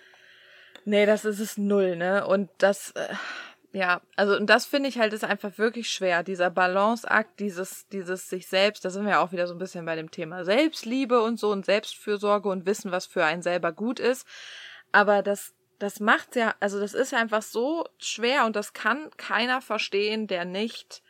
nee, 0.84 1.06
das 1.06 1.24
ist 1.24 1.40
es 1.40 1.58
null, 1.58 1.96
ne? 1.96 2.26
Und 2.26 2.48
das, 2.58 2.92
äh, 2.92 3.08
ja, 3.72 4.00
also 4.16 4.36
und 4.36 4.46
das 4.46 4.66
finde 4.66 4.88
ich 4.88 4.98
halt 4.98 5.12
ist 5.12 5.24
einfach 5.24 5.58
wirklich 5.58 5.90
schwer, 5.90 6.22
dieser 6.22 6.50
Balanceakt, 6.50 7.40
dieses, 7.40 7.88
dieses 7.88 8.28
sich 8.28 8.46
selbst, 8.46 8.84
da 8.84 8.90
sind 8.90 9.04
wir 9.04 9.12
ja 9.12 9.20
auch 9.20 9.32
wieder 9.32 9.46
so 9.46 9.54
ein 9.54 9.58
bisschen 9.58 9.84
bei 9.84 9.96
dem 9.96 10.10
Thema 10.10 10.44
Selbstliebe 10.44 11.20
und 11.20 11.38
so 11.38 11.50
und 11.50 11.66
Selbstfürsorge 11.66 12.48
und 12.48 12.66
wissen, 12.66 12.92
was 12.92 13.06
für 13.06 13.24
einen 13.24 13.42
selber 13.42 13.72
gut 13.72 14.00
ist. 14.00 14.26
Aber 14.92 15.22
das 15.22 15.54
das 15.80 15.98
macht's 15.98 16.36
ja, 16.36 16.54
also 16.60 16.78
das 16.78 16.94
ist 16.94 17.12
ja 17.12 17.18
einfach 17.18 17.42
so 17.42 17.88
schwer 17.98 18.44
und 18.44 18.54
das 18.54 18.74
kann 18.74 19.10
keiner 19.16 19.62
verstehen, 19.62 20.26
der 20.26 20.44
nicht 20.44 21.02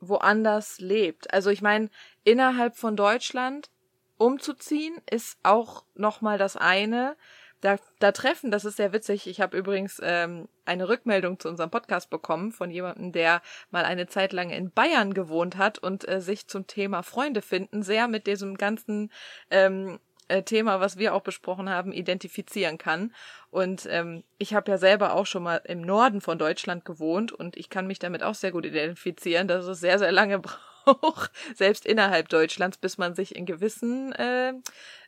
woanders 0.00 0.80
lebt. 0.80 1.32
Also 1.32 1.50
ich 1.50 1.62
meine, 1.62 1.90
innerhalb 2.24 2.76
von 2.76 2.96
Deutschland 2.96 3.70
umzuziehen 4.18 4.96
ist 5.08 5.38
auch 5.44 5.84
nochmal 5.94 6.38
das 6.38 6.56
eine. 6.56 7.16
Da, 7.60 7.76
da 8.00 8.10
treffen, 8.10 8.50
das 8.50 8.64
ist 8.64 8.78
sehr 8.78 8.92
witzig. 8.92 9.28
Ich 9.28 9.40
habe 9.40 9.56
übrigens 9.56 10.00
ähm, 10.02 10.48
eine 10.64 10.88
Rückmeldung 10.88 11.38
zu 11.38 11.48
unserem 11.48 11.70
Podcast 11.70 12.10
bekommen 12.10 12.52
von 12.52 12.70
jemandem, 12.70 13.12
der 13.12 13.42
mal 13.70 13.84
eine 13.84 14.08
Zeit 14.08 14.32
lang 14.32 14.50
in 14.50 14.72
Bayern 14.72 15.14
gewohnt 15.14 15.56
hat 15.56 15.78
und 15.78 16.08
äh, 16.08 16.20
sich 16.20 16.48
zum 16.48 16.66
Thema 16.66 17.02
Freunde 17.02 17.42
finden 17.42 17.82
sehr 17.82 18.08
mit 18.08 18.26
diesem 18.26 18.56
ganzen 18.56 19.12
ähm, 19.50 20.00
äh, 20.30 20.42
Thema, 20.42 20.80
was 20.80 20.96
wir 20.96 21.14
auch 21.14 21.22
besprochen 21.22 21.68
haben, 21.68 21.92
identifizieren 21.92 22.78
kann. 22.78 23.12
Und 23.50 23.86
ähm, 23.90 24.22
ich 24.38 24.54
habe 24.54 24.70
ja 24.70 24.78
selber 24.78 25.14
auch 25.14 25.26
schon 25.26 25.42
mal 25.42 25.60
im 25.64 25.80
Norden 25.80 26.20
von 26.20 26.38
Deutschland 26.38 26.84
gewohnt 26.84 27.32
und 27.32 27.56
ich 27.56 27.68
kann 27.68 27.86
mich 27.86 27.98
damit 27.98 28.22
auch 28.22 28.34
sehr 28.34 28.52
gut 28.52 28.64
identifizieren, 28.64 29.48
dass 29.48 29.66
es 29.66 29.80
sehr, 29.80 29.98
sehr 29.98 30.12
lange 30.12 30.38
braucht, 30.84 31.32
selbst 31.54 31.84
innerhalb 31.84 32.28
Deutschlands, 32.28 32.78
bis 32.78 32.96
man 32.96 33.14
sich 33.14 33.34
in 33.34 33.44
gewissen 33.44 34.12
äh, 34.12 34.52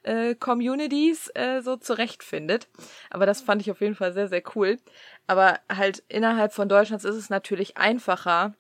äh, 0.03 0.35
Communities 0.35 1.31
äh, 1.35 1.63
so 1.63 1.77
zurechtfindet. 1.77 2.69
Aber 3.11 3.25
das 3.25 3.41
fand 3.41 3.63
ich 3.63 3.71
auf 3.71 3.81
jeden 3.81 3.95
Fall 3.95 4.13
sehr, 4.13 4.29
sehr 4.29 4.43
cool. 4.55 4.79
Aber 5.27 5.61
halt 5.71 6.03
innerhalb 6.09 6.53
von 6.53 6.69
Deutschlands 6.69 7.05
ist 7.05 7.17
es 7.17 7.31
natürlich 7.31 7.77
einfacher, 7.77 8.55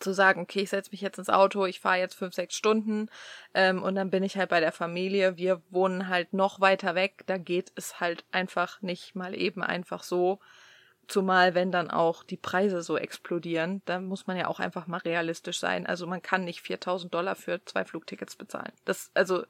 zu 0.00 0.12
sagen, 0.12 0.42
okay, 0.42 0.60
ich 0.60 0.70
setze 0.70 0.90
mich 0.90 1.00
jetzt 1.00 1.18
ins 1.18 1.30
Auto, 1.30 1.66
ich 1.66 1.80
fahre 1.80 1.98
jetzt 1.98 2.14
fünf, 2.14 2.34
sechs 2.34 2.54
Stunden 2.54 3.08
ähm, 3.54 3.82
und 3.82 3.94
dann 3.94 4.10
bin 4.10 4.22
ich 4.22 4.36
halt 4.36 4.50
bei 4.50 4.60
der 4.60 4.72
Familie. 4.72 5.36
Wir 5.36 5.62
wohnen 5.70 6.08
halt 6.08 6.32
noch 6.32 6.60
weiter 6.60 6.94
weg, 6.94 7.24
da 7.26 7.38
geht 7.38 7.72
es 7.74 8.00
halt 8.00 8.24
einfach 8.32 8.82
nicht 8.82 9.14
mal 9.14 9.34
eben 9.34 9.62
einfach 9.62 10.02
so. 10.02 10.40
Zumal, 11.06 11.54
wenn 11.54 11.70
dann 11.70 11.90
auch 11.90 12.24
die 12.24 12.38
Preise 12.38 12.82
so 12.82 12.96
explodieren, 12.96 13.82
dann 13.84 14.06
muss 14.06 14.26
man 14.26 14.38
ja 14.38 14.48
auch 14.48 14.58
einfach 14.58 14.86
mal 14.86 14.98
realistisch 14.98 15.58
sein. 15.58 15.86
Also 15.86 16.06
man 16.06 16.22
kann 16.22 16.44
nicht 16.44 16.62
4000 16.62 17.12
Dollar 17.12 17.34
für 17.34 17.62
zwei 17.66 17.84
Flugtickets 17.84 18.36
bezahlen. 18.36 18.72
Das, 18.86 19.10
also, 19.12 19.44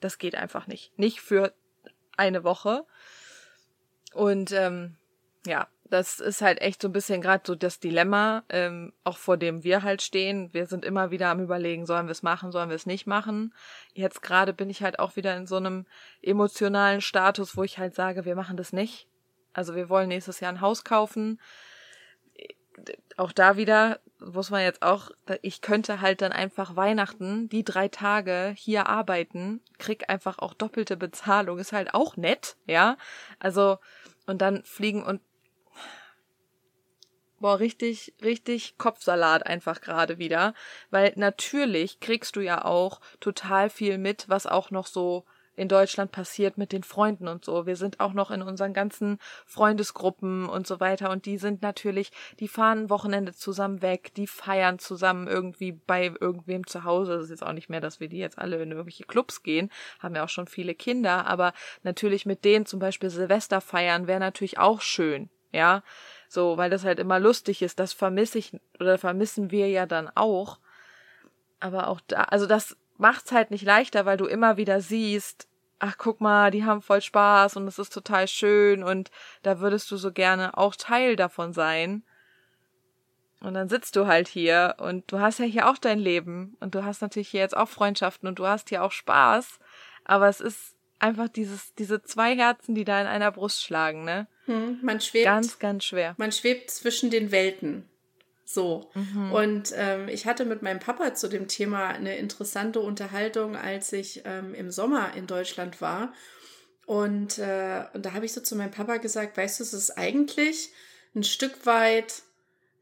das 0.00 0.16
geht 0.16 0.34
einfach 0.34 0.66
nicht. 0.66 0.98
Nicht 0.98 1.20
für 1.20 1.52
eine 2.16 2.42
Woche. 2.42 2.86
Und 4.14 4.52
ähm, 4.52 4.96
ja, 5.46 5.68
das 5.90 6.18
ist 6.18 6.40
halt 6.40 6.60
echt 6.60 6.80
so 6.80 6.88
ein 6.88 6.92
bisschen 6.92 7.20
gerade 7.20 7.42
so 7.46 7.54
das 7.54 7.78
Dilemma, 7.78 8.42
ähm, 8.48 8.92
auch 9.04 9.18
vor 9.18 9.36
dem 9.36 9.64
wir 9.64 9.82
halt 9.82 10.02
stehen. 10.02 10.52
Wir 10.52 10.66
sind 10.66 10.84
immer 10.84 11.10
wieder 11.10 11.28
am 11.28 11.40
überlegen, 11.40 11.86
sollen 11.86 12.06
wir 12.06 12.12
es 12.12 12.22
machen, 12.22 12.52
sollen 12.52 12.70
wir 12.70 12.76
es 12.76 12.86
nicht 12.86 13.06
machen. 13.06 13.54
Jetzt 13.92 14.22
gerade 14.22 14.52
bin 14.52 14.70
ich 14.70 14.82
halt 14.82 14.98
auch 14.98 15.16
wieder 15.16 15.36
in 15.36 15.46
so 15.46 15.56
einem 15.56 15.86
emotionalen 16.22 17.00
Status, 17.00 17.56
wo 17.56 17.62
ich 17.62 17.78
halt 17.78 17.94
sage, 17.94 18.24
wir 18.24 18.34
machen 18.34 18.56
das 18.56 18.72
nicht. 18.72 19.08
Also 19.52 19.74
wir 19.74 19.88
wollen 19.88 20.08
nächstes 20.08 20.40
Jahr 20.40 20.52
ein 20.52 20.60
Haus 20.60 20.84
kaufen. 20.84 21.40
Auch 23.16 23.32
da 23.32 23.56
wieder 23.56 24.00
muss 24.18 24.50
man 24.50 24.62
jetzt 24.62 24.82
auch, 24.82 25.10
ich 25.42 25.60
könnte 25.60 26.00
halt 26.00 26.22
dann 26.22 26.32
einfach 26.32 26.76
Weihnachten 26.76 27.48
die 27.48 27.62
drei 27.62 27.88
Tage 27.88 28.54
hier 28.56 28.86
arbeiten, 28.88 29.60
krieg 29.78 30.08
einfach 30.08 30.38
auch 30.38 30.54
doppelte 30.54 30.96
Bezahlung, 30.96 31.58
ist 31.58 31.72
halt 31.72 31.94
auch 31.94 32.16
nett, 32.16 32.56
ja. 32.66 32.96
Also, 33.38 33.78
und 34.26 34.40
dann 34.40 34.64
fliegen 34.64 35.04
und 35.04 35.20
boah, 37.44 37.60
richtig, 37.60 38.14
richtig 38.22 38.78
Kopfsalat 38.78 39.46
einfach 39.46 39.82
gerade 39.82 40.16
wieder. 40.16 40.54
Weil 40.90 41.12
natürlich 41.16 42.00
kriegst 42.00 42.36
du 42.36 42.40
ja 42.40 42.64
auch 42.64 43.02
total 43.20 43.68
viel 43.68 43.98
mit, 43.98 44.30
was 44.30 44.46
auch 44.46 44.70
noch 44.70 44.86
so 44.86 45.26
in 45.54 45.68
Deutschland 45.68 46.10
passiert 46.10 46.56
mit 46.56 46.72
den 46.72 46.82
Freunden 46.82 47.28
und 47.28 47.44
so. 47.44 47.66
Wir 47.66 47.76
sind 47.76 48.00
auch 48.00 48.14
noch 48.14 48.30
in 48.30 48.40
unseren 48.40 48.72
ganzen 48.72 49.18
Freundesgruppen 49.44 50.48
und 50.48 50.66
so 50.66 50.80
weiter 50.80 51.10
und 51.10 51.26
die 51.26 51.36
sind 51.36 51.60
natürlich, 51.60 52.12
die 52.40 52.48
fahren 52.48 52.88
Wochenende 52.88 53.34
zusammen 53.34 53.82
weg, 53.82 54.14
die 54.14 54.26
feiern 54.26 54.78
zusammen 54.78 55.28
irgendwie 55.28 55.72
bei 55.72 56.14
irgendwem 56.18 56.66
zu 56.66 56.84
Hause. 56.84 57.12
Das 57.12 57.24
ist 57.24 57.30
jetzt 57.30 57.46
auch 57.46 57.52
nicht 57.52 57.68
mehr, 57.68 57.82
dass 57.82 58.00
wir 58.00 58.08
die 58.08 58.20
jetzt 58.20 58.38
alle 58.38 58.56
in 58.62 58.70
irgendwelche 58.70 59.04
Clubs 59.04 59.42
gehen, 59.42 59.70
haben 59.98 60.14
ja 60.14 60.24
auch 60.24 60.30
schon 60.30 60.46
viele 60.46 60.74
Kinder, 60.74 61.26
aber 61.26 61.52
natürlich 61.82 62.24
mit 62.24 62.46
denen 62.46 62.64
zum 62.64 62.80
Beispiel 62.80 63.10
Silvester 63.10 63.60
feiern 63.60 64.06
wäre 64.06 64.18
natürlich 64.18 64.56
auch 64.56 64.80
schön, 64.80 65.28
ja. 65.52 65.82
So, 66.34 66.56
weil 66.56 66.68
das 66.68 66.84
halt 66.84 66.98
immer 66.98 67.20
lustig 67.20 67.62
ist, 67.62 67.78
das 67.78 67.92
vermisse 67.92 68.38
ich 68.38 68.58
oder 68.80 68.98
vermissen 68.98 69.52
wir 69.52 69.68
ja 69.68 69.86
dann 69.86 70.10
auch. 70.16 70.58
Aber 71.60 71.86
auch 71.86 72.00
da, 72.08 72.22
also 72.22 72.46
das 72.46 72.76
macht's 72.98 73.30
halt 73.30 73.52
nicht 73.52 73.62
leichter, 73.62 74.04
weil 74.04 74.16
du 74.16 74.26
immer 74.26 74.56
wieder 74.56 74.80
siehst, 74.80 75.46
ach 75.78 75.96
guck 75.96 76.20
mal, 76.20 76.50
die 76.50 76.64
haben 76.64 76.82
voll 76.82 77.02
Spaß 77.02 77.56
und 77.56 77.68
es 77.68 77.78
ist 77.78 77.92
total 77.92 78.26
schön 78.26 78.82
und 78.82 79.12
da 79.44 79.60
würdest 79.60 79.88
du 79.92 79.96
so 79.96 80.10
gerne 80.10 80.58
auch 80.58 80.74
Teil 80.74 81.14
davon 81.14 81.52
sein. 81.52 82.02
Und 83.40 83.54
dann 83.54 83.68
sitzt 83.68 83.94
du 83.94 84.08
halt 84.08 84.26
hier 84.26 84.74
und 84.78 85.12
du 85.12 85.20
hast 85.20 85.38
ja 85.38 85.44
hier 85.44 85.70
auch 85.70 85.78
dein 85.78 86.00
Leben 86.00 86.56
und 86.58 86.74
du 86.74 86.84
hast 86.84 87.00
natürlich 87.00 87.28
hier 87.28 87.42
jetzt 87.42 87.56
auch 87.56 87.68
Freundschaften 87.68 88.28
und 88.28 88.40
du 88.40 88.46
hast 88.48 88.70
hier 88.70 88.82
auch 88.82 88.90
Spaß, 88.90 89.60
aber 90.04 90.28
es 90.28 90.40
ist 90.40 90.73
einfach 91.04 91.28
dieses 91.28 91.74
diese 91.74 92.02
zwei 92.02 92.36
Herzen, 92.36 92.74
die 92.74 92.84
da 92.84 93.00
in 93.00 93.06
einer 93.06 93.30
Brust 93.30 93.62
schlagen, 93.62 94.04
ne? 94.04 94.26
Hm, 94.46 94.78
man 94.82 95.00
schwebt 95.00 95.26
ganz 95.26 95.58
ganz 95.58 95.84
schwer. 95.84 96.14
Man 96.18 96.32
schwebt 96.32 96.70
zwischen 96.70 97.10
den 97.10 97.30
Welten. 97.30 97.88
So. 98.44 98.90
Mhm. 98.94 99.32
Und 99.32 99.72
ähm, 99.76 100.08
ich 100.08 100.26
hatte 100.26 100.44
mit 100.44 100.62
meinem 100.62 100.78
Papa 100.78 101.14
zu 101.14 101.28
dem 101.28 101.48
Thema 101.48 101.88
eine 101.88 102.16
interessante 102.16 102.80
Unterhaltung, 102.80 103.56
als 103.56 103.92
ich 103.92 104.22
ähm, 104.24 104.54
im 104.54 104.70
Sommer 104.70 105.14
in 105.14 105.26
Deutschland 105.26 105.80
war. 105.80 106.12
Und, 106.86 107.38
äh, 107.38 107.84
und 107.94 108.04
da 108.04 108.12
habe 108.12 108.26
ich 108.26 108.32
so 108.32 108.42
zu 108.42 108.56
meinem 108.56 108.70
Papa 108.70 108.98
gesagt, 108.98 109.36
weißt 109.36 109.60
du, 109.60 109.64
es 109.64 109.72
ist 109.72 109.92
eigentlich 109.92 110.70
ein 111.14 111.24
Stück 111.24 111.64
weit, 111.64 112.22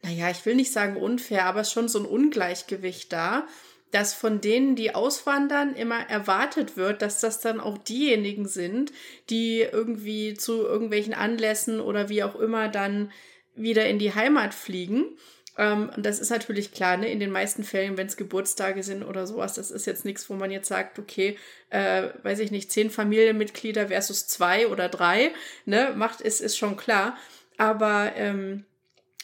naja, 0.03 0.31
ich 0.31 0.45
will 0.45 0.57
nicht 0.57 0.73
sagen 0.73 0.97
unfair, 0.97 1.45
aber 1.47 1.65
schon 1.65 1.89
so 1.89 2.01
ein 2.01 2.07
Ungleichgewicht 2.07 3.13
da, 3.13 3.47
dass 3.93 4.15
von 4.15 4.41
denen, 4.41 4.75
die 4.75 4.95
auswandern, 4.95 5.77
immer 5.77 6.01
erwartet 6.09 6.77
wird, 6.77 7.03
dass 7.03 7.21
das 7.21 7.41
dann 7.41 7.61
auch 7.61 7.79
diejenigen 7.79 8.49
sind, 8.49 8.91
die 9.31 9.61
irgendwie 9.61 10.35
zu 10.35 10.63
irgendwelchen 10.63 11.15
Anlässen 11.15 11.79
oder 11.79 12.09
wie 12.09 12.25
auch 12.25 12.35
immer 12.35 12.69
dann 12.69 13.13
wieder 13.55 13.87
in 13.87 13.99
die 13.99 14.15
Heimat 14.15 14.55
fliegen. 14.55 15.05
Ähm, 15.59 15.91
und 15.95 16.07
das 16.07 16.21
ist 16.21 16.31
natürlich 16.31 16.73
klar, 16.73 16.97
ne? 16.97 17.13
in 17.13 17.21
den 17.21 17.31
meisten 17.31 17.65
Fällen, 17.65 17.99
wenn 17.99 18.07
es 18.07 18.17
Geburtstage 18.17 18.83
sind 18.83 19.03
oder 19.03 19.27
sowas, 19.27 19.55
das 19.55 19.71
ist 19.71 19.87
jetzt 19.87 20.07
nichts, 20.07 20.31
wo 20.31 20.35
man 20.35 20.51
jetzt 20.51 20.69
sagt, 20.69 20.99
okay, 20.99 21.37
äh, 21.69 22.09
weiß 22.23 22.39
ich 22.39 22.51
nicht, 22.51 22.73
zehn 22.73 22.91
Familienmitglieder 22.91 23.89
versus 23.89 24.27
zwei 24.27 24.69
oder 24.69 24.89
drei, 24.89 25.33
ne, 25.67 25.93
macht, 25.95 26.23
ist, 26.23 26.41
ist 26.41 26.57
schon 26.57 26.79
klar. 26.79 27.19
Aber 27.59 28.13
ähm, 28.17 28.65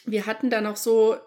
wir 0.05 0.27
hatten 0.27 0.51
dann 0.51 0.67
auch 0.67 0.75
so 0.75 1.17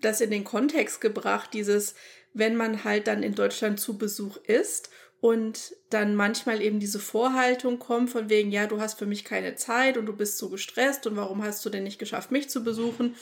das 0.00 0.20
in 0.20 0.30
den 0.30 0.44
Kontext 0.44 1.00
gebracht, 1.00 1.50
dieses, 1.54 1.94
wenn 2.38 2.56
man 2.56 2.84
halt 2.84 3.06
dann 3.06 3.22
in 3.22 3.34
Deutschland 3.34 3.80
zu 3.80 3.98
Besuch 3.98 4.36
ist 4.38 4.90
und 5.20 5.74
dann 5.90 6.14
manchmal 6.14 6.62
eben 6.62 6.80
diese 6.80 7.00
Vorhaltung 7.00 7.78
kommt 7.78 8.10
von 8.10 8.30
wegen, 8.30 8.50
ja, 8.50 8.66
du 8.66 8.80
hast 8.80 8.98
für 8.98 9.06
mich 9.06 9.24
keine 9.24 9.56
Zeit 9.56 9.96
und 9.96 10.06
du 10.06 10.14
bist 10.14 10.38
so 10.38 10.48
gestresst 10.48 11.06
und 11.06 11.16
warum 11.16 11.42
hast 11.42 11.64
du 11.64 11.70
denn 11.70 11.82
nicht 11.82 11.98
geschafft, 11.98 12.30
mich 12.30 12.48
zu 12.48 12.62
besuchen? 12.62 13.16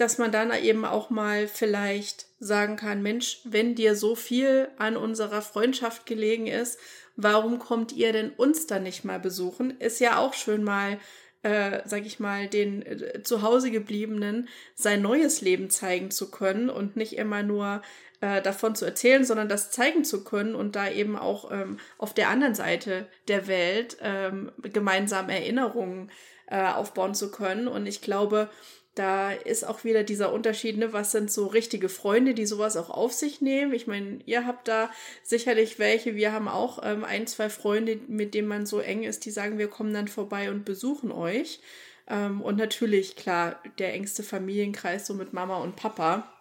dass 0.00 0.16
man 0.16 0.32
dann 0.32 0.50
eben 0.54 0.86
auch 0.86 1.10
mal 1.10 1.46
vielleicht 1.46 2.26
sagen 2.38 2.76
kann, 2.76 3.02
Mensch, 3.02 3.40
wenn 3.44 3.74
dir 3.74 3.94
so 3.94 4.14
viel 4.14 4.68
an 4.78 4.96
unserer 4.96 5.42
Freundschaft 5.42 6.06
gelegen 6.06 6.46
ist, 6.46 6.78
warum 7.16 7.58
kommt 7.58 7.92
ihr 7.92 8.12
denn 8.12 8.30
uns 8.30 8.66
dann 8.66 8.84
nicht 8.84 9.04
mal 9.04 9.20
besuchen? 9.20 9.78
Ist 9.78 10.00
ja 10.00 10.18
auch 10.18 10.32
schön 10.32 10.64
mal, 10.64 10.98
äh, 11.42 11.80
sag 11.84 12.04
ich 12.06 12.20
mal, 12.20 12.48
den 12.48 12.82
äh, 12.82 13.22
zu 13.22 13.42
Hause 13.42 13.70
gebliebenen 13.70 14.48
sein 14.74 15.02
neues 15.02 15.40
Leben 15.40 15.70
zeigen 15.70 16.10
zu 16.10 16.30
können 16.30 16.68
und 16.68 16.96
nicht 16.96 17.16
immer 17.16 17.42
nur 17.42 17.82
äh, 18.20 18.42
davon 18.42 18.74
zu 18.74 18.84
erzählen, 18.84 19.24
sondern 19.24 19.48
das 19.48 19.70
zeigen 19.70 20.04
zu 20.04 20.24
können 20.24 20.54
und 20.54 20.76
da 20.76 20.88
eben 20.90 21.16
auch 21.16 21.50
ähm, 21.50 21.78
auf 21.96 22.12
der 22.12 22.28
anderen 22.28 22.54
Seite 22.54 23.06
der 23.28 23.46
Welt 23.46 23.96
ähm, 24.02 24.52
gemeinsam 24.62 25.30
Erinnerungen 25.30 26.10
äh, 26.46 26.66
aufbauen 26.66 27.14
zu 27.14 27.30
können. 27.30 27.68
Und 27.68 27.86
ich 27.86 28.02
glaube, 28.02 28.50
da 28.94 29.32
ist 29.32 29.64
auch 29.66 29.84
wieder 29.84 30.02
dieser 30.02 30.32
Unterschied, 30.32 30.76
ne, 30.76 30.92
was 30.92 31.12
sind 31.12 31.30
so 31.30 31.46
richtige 31.46 31.88
Freunde, 31.88 32.34
die 32.34 32.46
sowas 32.46 32.76
auch 32.76 32.90
auf 32.90 33.12
sich 33.12 33.40
nehmen. 33.40 33.72
Ich 33.72 33.86
meine, 33.86 34.18
ihr 34.26 34.46
habt 34.46 34.66
da 34.66 34.90
sicherlich 35.22 35.78
welche, 35.78 36.16
wir 36.16 36.32
haben 36.32 36.48
auch 36.48 36.80
ähm, 36.82 37.04
ein, 37.04 37.26
zwei 37.26 37.50
Freunde, 37.50 38.00
mit 38.08 38.34
denen 38.34 38.48
man 38.48 38.66
so 38.66 38.80
eng 38.80 39.04
ist, 39.04 39.24
die 39.24 39.30
sagen, 39.30 39.58
wir 39.58 39.68
kommen 39.68 39.94
dann 39.94 40.08
vorbei 40.08 40.50
und 40.50 40.64
besuchen 40.64 41.12
euch. 41.12 41.60
Ähm, 42.08 42.40
und 42.42 42.56
natürlich, 42.56 43.14
klar, 43.14 43.62
der 43.78 43.94
engste 43.94 44.24
Familienkreis 44.24 45.06
so 45.06 45.14
mit 45.14 45.32
Mama 45.32 45.58
und 45.58 45.76
Papa. 45.76 46.32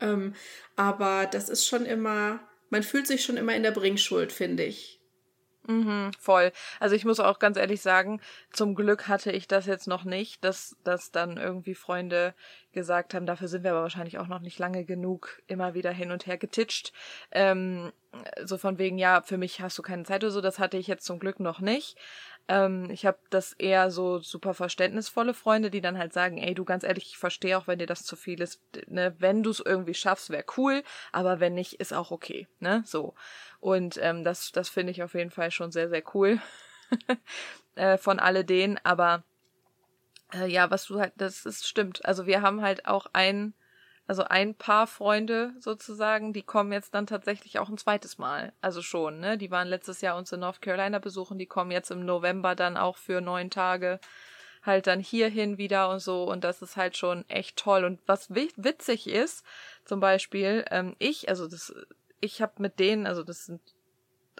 Ähm, 0.00 0.34
aber 0.74 1.26
das 1.26 1.48
ist 1.48 1.66
schon 1.66 1.86
immer, 1.86 2.40
man 2.70 2.82
fühlt 2.82 3.06
sich 3.06 3.24
schon 3.24 3.36
immer 3.36 3.54
in 3.54 3.62
der 3.62 3.70
Bringschuld, 3.70 4.32
finde 4.32 4.64
ich. 4.64 4.98
Mhm, 5.66 6.10
voll. 6.18 6.50
Also 6.80 6.96
ich 6.96 7.04
muss 7.04 7.20
auch 7.20 7.38
ganz 7.38 7.56
ehrlich 7.56 7.80
sagen, 7.82 8.20
zum 8.52 8.74
Glück 8.74 9.06
hatte 9.06 9.30
ich 9.30 9.46
das 9.46 9.66
jetzt 9.66 9.86
noch 9.86 10.02
nicht, 10.02 10.42
dass, 10.42 10.76
dass 10.82 11.12
dann 11.12 11.36
irgendwie 11.36 11.76
Freunde 11.76 12.34
gesagt 12.72 13.14
haben, 13.14 13.26
dafür 13.26 13.46
sind 13.46 13.62
wir 13.62 13.70
aber 13.70 13.82
wahrscheinlich 13.82 14.18
auch 14.18 14.26
noch 14.26 14.40
nicht 14.40 14.58
lange 14.58 14.84
genug 14.84 15.40
immer 15.46 15.74
wieder 15.74 15.92
hin 15.92 16.10
und 16.10 16.26
her 16.26 16.36
getitscht. 16.36 16.92
Ähm, 17.30 17.92
so 18.44 18.58
von 18.58 18.78
wegen, 18.78 18.98
ja, 18.98 19.22
für 19.22 19.38
mich 19.38 19.60
hast 19.60 19.78
du 19.78 19.82
keine 19.82 20.02
Zeit 20.04 20.24
oder 20.24 20.32
so, 20.32 20.40
das 20.40 20.58
hatte 20.58 20.78
ich 20.78 20.88
jetzt 20.88 21.06
zum 21.06 21.20
Glück 21.20 21.38
noch 21.38 21.60
nicht. 21.60 21.96
Ähm, 22.48 22.90
ich 22.90 23.06
habe 23.06 23.18
das 23.30 23.52
eher 23.54 23.90
so 23.90 24.18
super 24.18 24.54
verständnisvolle 24.54 25.34
Freunde, 25.34 25.70
die 25.70 25.80
dann 25.80 25.98
halt 25.98 26.12
sagen, 26.12 26.38
ey, 26.38 26.54
du 26.54 26.64
ganz 26.64 26.84
ehrlich, 26.84 27.06
ich 27.06 27.18
verstehe 27.18 27.56
auch, 27.56 27.66
wenn 27.66 27.78
dir 27.78 27.86
das 27.86 28.04
zu 28.04 28.16
viel 28.16 28.40
ist. 28.40 28.62
Ne? 28.88 29.14
Wenn 29.18 29.42
du 29.42 29.50
es 29.50 29.60
irgendwie 29.60 29.94
schaffst, 29.94 30.30
wäre 30.30 30.44
cool, 30.56 30.82
aber 31.12 31.40
wenn 31.40 31.54
nicht, 31.54 31.74
ist 31.74 31.92
auch 31.92 32.10
okay. 32.10 32.48
Ne? 32.60 32.82
So. 32.86 33.14
Und 33.60 33.98
ähm, 34.02 34.24
das, 34.24 34.52
das 34.52 34.68
finde 34.68 34.90
ich 34.90 35.02
auf 35.02 35.14
jeden 35.14 35.30
Fall 35.30 35.50
schon 35.50 35.70
sehr, 35.72 35.88
sehr 35.88 36.02
cool 36.14 36.40
äh, 37.76 37.96
von 37.98 38.18
alle 38.18 38.44
denen. 38.44 38.78
Aber 38.84 39.24
äh, 40.34 40.46
ja, 40.46 40.70
was 40.70 40.86
du 40.86 41.00
halt, 41.00 41.12
das 41.16 41.46
ist 41.46 41.66
stimmt. 41.66 42.04
Also 42.04 42.26
wir 42.26 42.42
haben 42.42 42.62
halt 42.62 42.86
auch 42.86 43.06
ein 43.12 43.54
also 44.06 44.24
ein 44.24 44.54
paar 44.54 44.86
Freunde 44.86 45.54
sozusagen, 45.58 46.32
die 46.32 46.42
kommen 46.42 46.72
jetzt 46.72 46.94
dann 46.94 47.06
tatsächlich 47.06 47.58
auch 47.58 47.68
ein 47.68 47.78
zweites 47.78 48.18
Mal. 48.18 48.52
Also 48.60 48.82
schon, 48.82 49.20
ne? 49.20 49.38
Die 49.38 49.50
waren 49.50 49.68
letztes 49.68 50.00
Jahr 50.00 50.16
uns 50.16 50.32
in 50.32 50.40
North 50.40 50.60
Carolina 50.60 50.98
besuchen, 50.98 51.38
die 51.38 51.46
kommen 51.46 51.70
jetzt 51.70 51.90
im 51.90 52.04
November 52.04 52.54
dann 52.54 52.76
auch 52.76 52.96
für 52.96 53.20
neun 53.20 53.50
Tage 53.50 54.00
halt 54.62 54.86
dann 54.86 55.00
hierhin 55.00 55.58
wieder 55.58 55.90
und 55.90 55.98
so 55.98 56.24
und 56.24 56.44
das 56.44 56.62
ist 56.62 56.76
halt 56.76 56.96
schon 56.96 57.28
echt 57.28 57.56
toll. 57.56 57.84
Und 57.84 58.00
was 58.06 58.34
witzig 58.34 59.08
ist, 59.08 59.44
zum 59.84 60.00
Beispiel, 60.00 60.64
ähm, 60.70 60.94
ich, 60.98 61.28
also 61.28 61.48
das, 61.48 61.74
ich 62.20 62.40
habe 62.40 62.54
mit 62.58 62.78
denen, 62.78 63.06
also 63.06 63.22
das 63.22 63.46
sind 63.46 63.60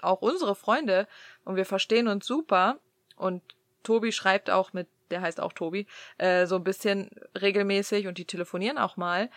auch 0.00 0.23
unsere 0.23 0.54
Freunde 0.54 1.09
und 1.45 1.57
wir 1.57 1.66
verstehen 1.66 2.09
uns 2.09 2.26
super 2.26 2.78
und 3.16 3.42
Tobi 3.83 4.12
schreibt 4.12 4.49
auch 4.50 4.73
mit 4.73 4.88
der 5.12 5.21
heißt 5.21 5.40
auch 5.40 5.52
Tobi, 5.52 5.87
äh, 6.19 6.47
so 6.47 6.57
ein 6.57 6.64
bisschen 6.64 7.11
regelmäßig 7.40 8.09
und 8.09 8.19
die 8.19 8.25
telefonieren 8.25 8.78
auch 8.78 8.97
mal. 8.97 9.31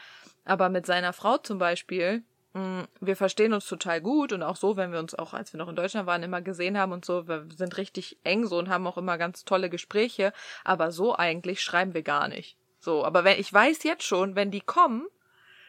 Aber 0.46 0.70
mit 0.70 0.86
seiner 0.86 1.13
Frau 1.13 1.38
zum 1.38 1.60
Beispiel, 1.60 2.24
mm, 2.53 2.82
wir 3.01 3.15
verstehen 3.15 3.53
uns 3.53 3.67
total 3.67 4.01
gut 4.01 4.34
und 4.34 4.41
auch 4.41 4.55
so, 4.55 4.77
wenn 4.77 4.91
wir 4.91 5.00
uns 5.00 5.13
auch, 5.13 5.34
als 5.34 5.53
wir 5.53 5.60
noch 5.60 5.70
in 5.70 5.75
Deutschland 5.75 6.08
waren, 6.08 6.24
immer 6.24 6.41
gesehen 6.41 6.77
haben 6.77 6.91
und 6.91 7.05
so, 7.05 7.27
wir 7.27 7.48
sind 7.55 7.77
richtig 7.77 8.17
eng 8.24 8.48
so 8.48 8.58
und 8.58 8.70
haben 8.70 8.88
auch 8.88 8.98
immer 8.98 9.17
ganz 9.17 9.46
tolle 9.46 9.70
Gespräche, 9.70 10.34
aber 10.63 10.91
so 10.91 11.15
eigentlich 11.15 11.62
schreiben 11.62 11.94
wir 11.94 12.03
gar 12.03 12.27
nicht. 12.27 12.58
So, 12.79 13.03
aber 13.03 13.24
wenn 13.24 13.39
ich 13.39 13.51
weiß 13.51 13.84
jetzt 13.84 14.03
schon, 14.03 14.36
wenn 14.36 14.51
die 14.51 14.62
kommen, 14.62 15.08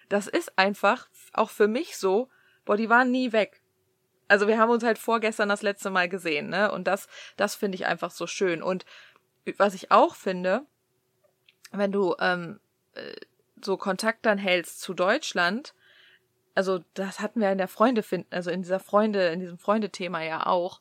das 0.09 0.27
ist 0.27 0.59
einfach 0.59 1.09
auch 1.33 1.51
für 1.51 1.69
mich 1.69 1.97
so, 1.97 2.29
boah, 2.65 2.77
die 2.77 2.89
waren 2.89 3.11
nie 3.11 3.33
weg. 3.33 3.63
Also 4.29 4.49
wir 4.49 4.59
haben 4.59 4.71
uns 4.71 4.85
halt 4.85 4.99
vorgestern 4.99 5.49
das 5.49 5.63
letzte 5.63 5.91
Mal 5.91 6.09
gesehen, 6.09 6.49
ne? 6.49 6.71
Und 6.73 6.87
das, 6.87 7.09
das 7.37 7.55
finde 7.55 7.77
ich 7.77 7.87
einfach 7.87 8.11
so 8.11 8.27
schön. 8.27 8.63
Und 8.63 8.85
was 9.59 9.75
ich 9.75 9.91
auch 9.91 10.15
finde, 10.15 10.67
wenn 11.73 11.93
du 11.93 12.15
ähm, 12.19 12.61
äh, 12.95 13.15
so 13.63 13.77
Kontakt 13.77 14.27
dann 14.27 14.39
hältst 14.39 14.81
zu 14.81 14.95
Deutschland, 14.95 15.75
also 16.55 16.81
das 16.95 17.21
hatten 17.21 17.41
wir 17.41 17.53
in 17.53 17.59
der 17.59 17.69
Freunde 17.69 18.03
finden, 18.03 18.33
also 18.33 18.51
in 18.51 18.63
dieser 18.63 18.81
Freunde, 18.81 19.29
in 19.29 19.41
diesem 19.41 19.59
Freundethema 19.59 20.23
ja 20.23 20.47
auch. 20.47 20.81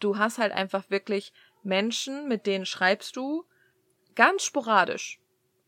Du 0.00 0.18
hast 0.18 0.38
halt 0.38 0.52
einfach 0.52 0.90
wirklich 0.90 1.32
Menschen, 1.62 2.28
mit 2.28 2.46
denen 2.46 2.66
schreibst 2.66 3.16
du 3.16 3.44
ganz 4.16 4.42
sporadisch. 4.42 5.20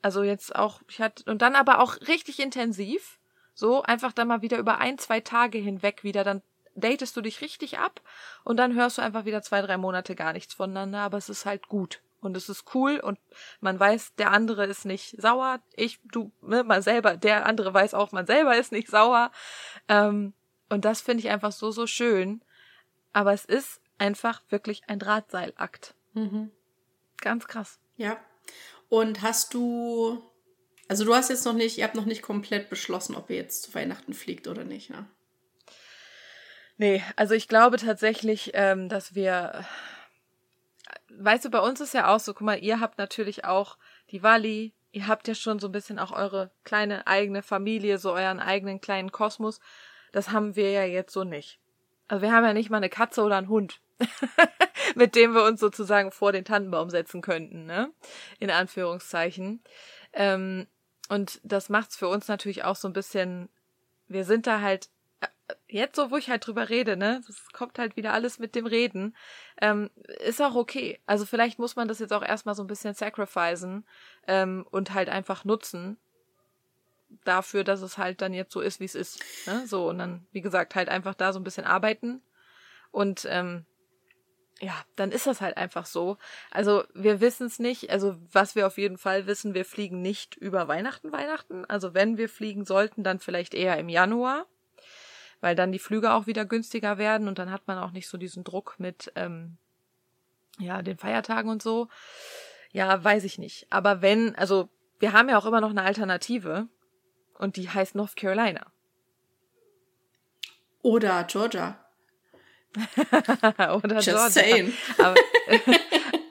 Also 0.03 0.23
jetzt 0.23 0.55
auch, 0.55 0.83
ich 0.89 1.01
hatte, 1.01 1.31
und 1.31 1.41
dann 1.41 1.55
aber 1.55 1.81
auch 1.81 2.01
richtig 2.09 2.41
intensiv. 2.41 3.21
So, 3.55 3.83
einfach 3.83 4.13
dann 4.13 4.27
mal 4.27 4.43
wieder 4.43 4.59
über 4.59 4.79
ein, 4.79 4.99
zwei 4.99 5.21
Tage 5.21 5.59
hinweg 5.59 6.03
wieder, 6.03 6.25
dann 6.25 6.43
datest 6.75 7.17
du 7.17 7.21
dich 7.21 7.41
richtig 7.41 7.79
ab 7.79 8.01
und 8.43 8.57
dann 8.57 8.75
hörst 8.75 8.99
du 8.99 9.03
einfach 9.03 9.25
wieder 9.25 9.43
zwei, 9.43 9.63
drei 9.63 9.77
Monate 9.77 10.17
gar 10.17 10.33
nichts 10.33 10.55
voneinander, 10.55 10.99
aber 10.99 11.19
es 11.19 11.29
ist 11.29 11.47
halt 11.47 11.69
gut 11.69 12.03
und 12.25 12.37
es 12.37 12.49
ist 12.49 12.75
cool 12.75 13.01
und 13.01 13.19
man 13.61 13.79
weiß, 13.79 14.15
der 14.17 14.31
andere 14.31 14.67
ist 14.67 14.85
nicht 14.85 15.21
sauer. 15.21 15.61
Ich, 15.77 16.01
du, 16.05 16.33
ne, 16.43 16.65
man 16.65 16.83
selber, 16.83 17.17
der 17.17 17.47
andere 17.47 17.73
weiß 17.73 17.95
auch, 17.95 18.13
man 18.13 18.27
selber 18.27 18.57
ist 18.57 18.73
nicht 18.73 18.89
sauer. 18.89 19.31
Ähm, 19.89 20.33
und 20.69 20.85
das 20.85 21.01
finde 21.01 21.23
ich 21.23 21.31
einfach 21.31 21.53
so, 21.53 21.71
so 21.71 21.87
schön. 21.87 22.43
Aber 23.13 23.33
es 23.33 23.45
ist 23.45 23.81
einfach 23.99 24.43
wirklich 24.49 24.83
ein 24.89 24.99
Drahtseilakt. 24.99 25.95
Mhm. 26.15 26.51
Ganz 27.19 27.47
krass. 27.47 27.79
Ja. 27.97 28.19
Und 28.89 29.23
hast 29.23 29.55
du, 29.55 30.23
also 30.89 31.05
du 31.05 31.15
hast 31.15 31.31
jetzt 31.31 31.45
noch 31.45 31.53
nicht, 31.53 31.79
ihr 31.79 31.85
habt 31.85 31.95
noch 31.95 32.05
nicht 32.07 32.23
komplett 32.23 32.71
beschlossen, 32.71 33.15
ob 33.15 33.31
ihr 33.31 33.37
jetzt 33.37 33.63
zu 33.63 33.75
Weihnachten 33.75 34.15
fliegt 34.15 34.49
oder 34.49 34.65
nicht, 34.65 34.91
ne? 34.91 35.07
Nee, 36.77 37.05
also 37.15 37.35
ich 37.35 37.47
glaube 37.47 37.77
tatsächlich, 37.77 38.51
ähm, 38.55 38.89
dass 38.89 39.15
wir 39.15 39.65
weißt 41.19 41.45
du, 41.45 41.51
bei 41.51 41.61
uns 41.61 41.81
ist 41.81 41.95
ja 41.95 42.15
auch 42.15 42.21
so, 42.21 42.35
guck 42.35 42.43
mal, 42.43 42.63
ihr 42.63 42.81
habt 42.81 42.99
natürlich 42.99 43.45
auch 43.45 43.77
die 44.11 44.23
Walli, 44.23 44.75
ihr 44.93 45.07
habt 45.07 45.29
ja 45.29 45.35
schon 45.35 45.59
so 45.59 45.69
ein 45.69 45.73
bisschen 45.73 45.99
auch 45.99 46.13
eure 46.13 46.51
kleine 46.65 47.07
eigene 47.07 47.43
Familie, 47.43 47.99
so 47.99 48.13
euren 48.13 48.41
eigenen 48.41 48.81
kleinen 48.81 49.13
Kosmos. 49.13 49.61
Das 50.13 50.31
haben 50.31 50.57
wir 50.57 50.71
ja 50.71 50.85
jetzt 50.85 51.13
so 51.13 51.25
nicht. 51.25 51.59
Also 52.07 52.23
wir 52.23 52.33
haben 52.33 52.45
ja 52.45 52.53
nicht 52.53 52.71
mal 52.71 52.77
eine 52.77 52.91
Katze 52.91 53.23
oder 53.23 53.37
einen 53.37 53.49
Hund, 53.49 53.81
mit 54.95 55.17
dem 55.17 55.35
wir 55.35 55.45
uns 55.45 55.61
sozusagen 55.61 56.13
vor 56.13 56.33
den 56.33 56.45
Tannenbaum 56.45 56.91
setzen 56.91 57.23
könnten, 57.23 57.65
ne? 57.65 57.91
In 58.39 58.51
Anführungszeichen. 58.51 59.63
Ähm, 60.13 60.67
und 61.09 61.41
das 61.43 61.69
macht's 61.69 61.97
für 61.97 62.09
uns 62.09 62.29
natürlich 62.29 62.65
auch 62.65 62.77
so 62.77 62.89
ein 62.89 62.93
bisschen, 62.93 63.49
wir 64.07 64.25
sind 64.25 64.47
da 64.47 64.61
halt 64.61 64.89
jetzt 65.69 65.97
so, 65.97 66.11
wo 66.11 66.17
ich 66.17 66.31
halt 66.31 66.47
drüber 66.47 66.69
rede, 66.69 66.97
ne, 66.97 67.21
das 67.27 67.49
kommt 67.53 67.79
halt 67.79 67.97
wieder 67.97 68.13
alles 68.13 68.39
mit 68.39 68.55
dem 68.55 68.67
Reden, 68.67 69.17
ähm, 69.61 69.91
ist 70.25 70.41
auch 70.41 70.55
okay. 70.55 71.01
Also 71.07 71.27
vielleicht 71.27 71.59
muss 71.59 71.77
man 71.77 71.89
das 71.89 71.99
jetzt 71.99 72.13
auch 72.13 72.23
erstmal 72.23 72.55
so 72.55 72.63
ein 72.63 72.69
bisschen 72.69 72.95
sacrificen 72.95 73.87
ähm, 74.27 74.67
und 74.71 74.95
halt 74.95 75.09
einfach 75.09 75.45
nutzen 75.45 75.99
dafür, 77.25 77.63
dass 77.65 77.83
es 77.83 77.99
halt 77.99 78.23
dann 78.23 78.33
jetzt 78.33 78.53
so 78.53 78.61
ist, 78.61 78.81
wie 78.81 78.85
es 78.85 78.95
ist. 78.95 79.23
Ne? 79.47 79.67
So, 79.67 79.89
und 79.89 79.99
dann, 79.99 80.27
wie 80.33 80.41
gesagt, 80.41 80.75
halt 80.75 80.89
einfach 80.89 81.15
da 81.15 81.33
so 81.33 81.41
ein 81.41 81.45
bisschen 81.45 81.65
arbeiten 81.65 82.23
und 82.91 83.27
ähm, 83.31 83.67
ja, 84.61 84.75
dann 84.97 85.11
ist 85.11 85.27
das 85.27 85.41
halt 85.41 85.57
einfach 85.57 85.85
so. 85.85 86.17
Also 86.51 86.85
wir 86.95 87.21
wissen 87.21 87.49
es 87.49 87.59
nicht. 87.59 87.91
Also 87.91 88.17
was 88.33 88.55
wir 88.55 88.67
auf 88.67 88.79
jeden 88.79 88.99
Fall 88.99 89.27
wissen, 89.27 89.53
wir 89.53 89.65
fliegen 89.65 90.01
nicht 90.01 90.37
über 90.37 90.69
Weihnachten, 90.69 91.13
Weihnachten. 91.13 91.65
Also 91.65 91.93
wenn 91.93 92.17
wir 92.17 92.29
fliegen 92.29 92.65
sollten, 92.65 93.03
dann 93.03 93.19
vielleicht 93.19 93.53
eher 93.53 93.77
im 93.79 93.89
Januar 93.89 94.47
weil 95.45 95.55
dann 95.55 95.73
die 95.73 95.79
Flüge 95.79 96.15
auch 96.15 96.27
wieder 96.27 96.47
günstiger 96.47 96.97
werden 96.97 97.29
und 97.29 97.39
dann 97.39 97.51
hat 97.51 97.69
man 97.69 97.77
auch 97.77 97.91
nicht 97.91 98.09
so 98.09 98.17
diesen 98.17 98.45
Druck 98.45 98.77
mit 98.79 99.13
ähm, 99.15 99.59
ja 100.59 100.81
den 100.81 100.97
Feiertagen 100.97 101.51
und 101.51 101.63
so. 101.63 101.89
Ja, 102.73 103.05
weiß 103.05 103.25
ich 103.25 103.37
nicht. 103.37 103.67
Aber 103.69 104.01
wenn, 104.01 104.35
also 104.37 104.71
wir 105.01 105.13
haben 105.13 105.29
ja 105.29 105.37
auch 105.37 105.45
immer 105.45 105.61
noch 105.61 105.69
eine 105.69 105.83
Alternative 105.83 106.67
und 107.39 107.57
die 107.57 107.69
heißt 107.69 107.95
North 107.95 108.17
Carolina. 108.17 108.65
Oder 110.81 111.25
Georgia. 111.25 111.79
Oder 113.59 113.97
Just 113.97 114.09
Georgia. 114.09 114.31
Saying. 114.31 114.73
Aber, 114.97 115.15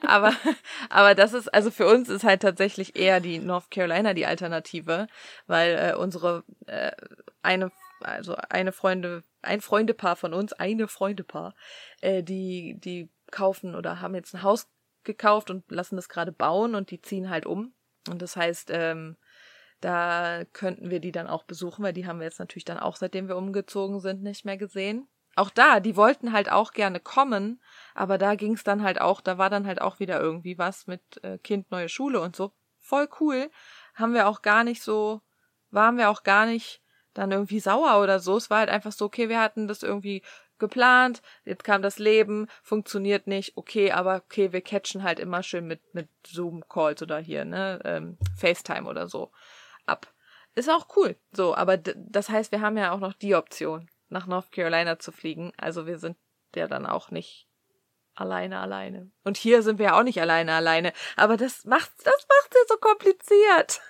aber, 0.02 0.34
aber 0.90 1.14
das 1.14 1.34
ist, 1.34 1.54
also 1.54 1.70
für 1.70 1.86
uns 1.86 2.08
ist 2.08 2.24
halt 2.24 2.42
tatsächlich 2.42 2.96
eher 2.96 3.20
die 3.20 3.38
North 3.38 3.70
Carolina 3.70 4.12
die 4.12 4.26
Alternative, 4.26 5.06
weil 5.46 5.92
äh, 5.92 5.96
unsere 5.96 6.42
äh, 6.66 6.90
eine 7.42 7.70
also 8.00 8.36
eine 8.48 8.72
Freunde, 8.72 9.22
ein 9.42 9.60
Freundepaar 9.60 10.16
von 10.16 10.34
uns, 10.34 10.52
eine 10.52 10.88
Freundepaar, 10.88 11.54
äh, 12.00 12.22
die, 12.22 12.78
die 12.78 13.10
kaufen 13.30 13.74
oder 13.74 14.00
haben 14.00 14.14
jetzt 14.14 14.34
ein 14.34 14.42
Haus 14.42 14.68
gekauft 15.04 15.50
und 15.50 15.70
lassen 15.70 15.96
das 15.96 16.08
gerade 16.08 16.32
bauen 16.32 16.74
und 16.74 16.90
die 16.90 17.00
ziehen 17.00 17.30
halt 17.30 17.46
um. 17.46 17.74
Und 18.08 18.22
das 18.22 18.36
heißt, 18.36 18.70
ähm, 18.72 19.16
da 19.80 20.44
könnten 20.52 20.90
wir 20.90 21.00
die 21.00 21.12
dann 21.12 21.26
auch 21.26 21.44
besuchen, 21.44 21.82
weil 21.82 21.92
die 21.92 22.06
haben 22.06 22.18
wir 22.18 22.26
jetzt 22.26 22.38
natürlich 22.38 22.64
dann 22.64 22.78
auch, 22.78 22.96
seitdem 22.96 23.28
wir 23.28 23.36
umgezogen 23.36 24.00
sind, 24.00 24.22
nicht 24.22 24.44
mehr 24.44 24.56
gesehen. 24.56 25.08
Auch 25.36 25.50
da, 25.50 25.80
die 25.80 25.96
wollten 25.96 26.32
halt 26.32 26.50
auch 26.50 26.72
gerne 26.72 27.00
kommen, 27.00 27.60
aber 27.94 28.18
da 28.18 28.34
ging 28.36 28.54
es 28.54 28.62
dann 28.62 28.82
halt 28.82 29.00
auch, 29.00 29.20
da 29.20 29.36
war 29.36 29.50
dann 29.50 29.66
halt 29.66 29.80
auch 29.80 29.98
wieder 29.98 30.20
irgendwie 30.20 30.58
was 30.58 30.86
mit 30.86 31.02
äh, 31.24 31.38
Kind 31.38 31.70
neue 31.70 31.88
Schule 31.88 32.20
und 32.20 32.36
so. 32.36 32.52
Voll 32.78 33.08
cool. 33.20 33.50
Haben 33.94 34.14
wir 34.14 34.28
auch 34.28 34.42
gar 34.42 34.62
nicht 34.62 34.82
so, 34.82 35.22
waren 35.70 35.98
wir 35.98 36.08
auch 36.08 36.22
gar 36.22 36.46
nicht 36.46 36.83
dann 37.14 37.32
irgendwie 37.32 37.60
sauer 37.60 38.02
oder 38.02 38.20
so. 38.20 38.36
Es 38.36 38.50
war 38.50 38.58
halt 38.58 38.70
einfach 38.70 38.92
so, 38.92 39.06
okay, 39.06 39.28
wir 39.28 39.40
hatten 39.40 39.68
das 39.68 39.82
irgendwie 39.82 40.22
geplant, 40.58 41.22
jetzt 41.44 41.64
kam 41.64 41.82
das 41.82 41.98
Leben, 41.98 42.48
funktioniert 42.62 43.26
nicht, 43.26 43.56
okay, 43.56 43.90
aber 43.92 44.16
okay, 44.16 44.52
wir 44.52 44.60
catchen 44.60 45.02
halt 45.02 45.18
immer 45.18 45.42
schön 45.42 45.66
mit, 45.66 45.80
mit 45.94 46.08
Zoom-Calls 46.26 47.02
oder 47.02 47.18
hier, 47.18 47.44
ne, 47.44 47.80
ähm, 47.84 48.18
FaceTime 48.36 48.88
oder 48.88 49.08
so 49.08 49.32
ab. 49.86 50.12
Ist 50.54 50.70
auch 50.70 50.86
cool. 50.96 51.16
So, 51.32 51.54
aber 51.54 51.76
das 51.76 52.28
heißt, 52.28 52.52
wir 52.52 52.60
haben 52.60 52.78
ja 52.78 52.92
auch 52.92 53.00
noch 53.00 53.14
die 53.14 53.34
Option, 53.34 53.90
nach 54.08 54.26
North 54.26 54.52
Carolina 54.52 54.98
zu 54.98 55.10
fliegen. 55.10 55.52
Also 55.56 55.86
wir 55.86 55.98
sind 55.98 56.16
ja 56.54 56.68
dann 56.68 56.86
auch 56.86 57.10
nicht 57.10 57.48
alleine 58.14 58.60
alleine. 58.60 59.10
Und 59.24 59.36
hier 59.36 59.62
sind 59.62 59.78
wir 59.78 59.86
ja 59.86 59.98
auch 59.98 60.04
nicht 60.04 60.20
alleine 60.20 60.52
alleine. 60.52 60.92
Aber 61.16 61.36
das 61.36 61.64
macht, 61.64 61.90
das 62.04 62.26
macht 62.28 62.54
es 62.54 62.68
so 62.68 62.76
kompliziert. 62.76 63.80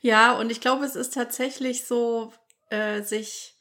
Ja, 0.00 0.32
und 0.32 0.50
ich 0.50 0.60
glaube, 0.60 0.84
es 0.84 0.96
ist 0.96 1.14
tatsächlich 1.14 1.86
so, 1.86 2.32
äh, 2.70 3.02
sich 3.02 3.56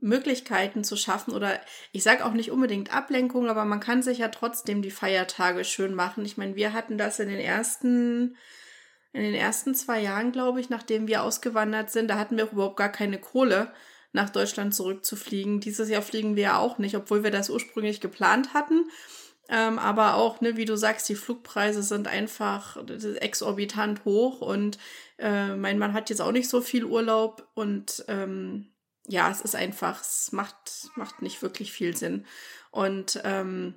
Möglichkeiten 0.00 0.82
zu 0.82 0.96
schaffen 0.96 1.34
oder 1.34 1.60
ich 1.92 2.02
sage 2.02 2.24
auch 2.24 2.32
nicht 2.32 2.50
unbedingt 2.50 2.94
Ablenkung, 2.94 3.48
aber 3.48 3.64
man 3.64 3.80
kann 3.80 4.02
sich 4.02 4.18
ja 4.18 4.28
trotzdem 4.28 4.80
die 4.80 4.90
Feiertage 4.90 5.64
schön 5.64 5.94
machen. 5.94 6.24
Ich 6.24 6.36
meine, 6.36 6.56
wir 6.56 6.72
hatten 6.72 6.96
das 6.96 7.20
in 7.20 7.28
den 7.28 7.40
ersten 7.40 8.36
in 9.12 9.22
den 9.22 9.34
ersten 9.34 9.74
zwei 9.74 10.00
Jahren, 10.00 10.30
glaube 10.30 10.60
ich, 10.60 10.70
nachdem 10.70 11.08
wir 11.08 11.24
ausgewandert 11.24 11.90
sind, 11.90 12.08
da 12.08 12.16
hatten 12.16 12.36
wir 12.36 12.52
überhaupt 12.52 12.76
gar 12.76 12.92
keine 12.92 13.18
Kohle, 13.18 13.72
nach 14.12 14.30
Deutschland 14.30 14.74
zurückzufliegen. 14.74 15.60
Dieses 15.60 15.88
Jahr 15.88 16.02
fliegen 16.02 16.36
wir 16.36 16.42
ja 16.42 16.58
auch 16.58 16.78
nicht, 16.78 16.96
obwohl 16.96 17.22
wir 17.22 17.30
das 17.30 17.50
ursprünglich 17.50 18.00
geplant 18.00 18.54
hatten. 18.54 18.88
Ähm, 19.52 19.80
aber 19.80 20.14
auch, 20.14 20.40
ne, 20.40 20.56
wie 20.56 20.64
du 20.64 20.76
sagst, 20.76 21.08
die 21.08 21.16
Flugpreise 21.16 21.82
sind 21.82 22.06
einfach 22.06 22.76
exorbitant 23.18 24.04
hoch 24.04 24.40
und 24.40 24.78
äh, 25.18 25.56
mein 25.56 25.76
Mann 25.76 25.92
hat 25.92 26.08
jetzt 26.08 26.20
auch 26.20 26.30
nicht 26.30 26.48
so 26.48 26.60
viel 26.60 26.84
Urlaub 26.84 27.48
und 27.54 28.04
ähm, 28.06 28.72
ja, 29.08 29.28
es 29.28 29.40
ist 29.40 29.56
einfach, 29.56 30.00
es 30.02 30.30
macht, 30.30 30.90
macht 30.94 31.20
nicht 31.20 31.42
wirklich 31.42 31.72
viel 31.72 31.96
Sinn. 31.96 32.26
Und 32.70 33.20
ähm, 33.24 33.74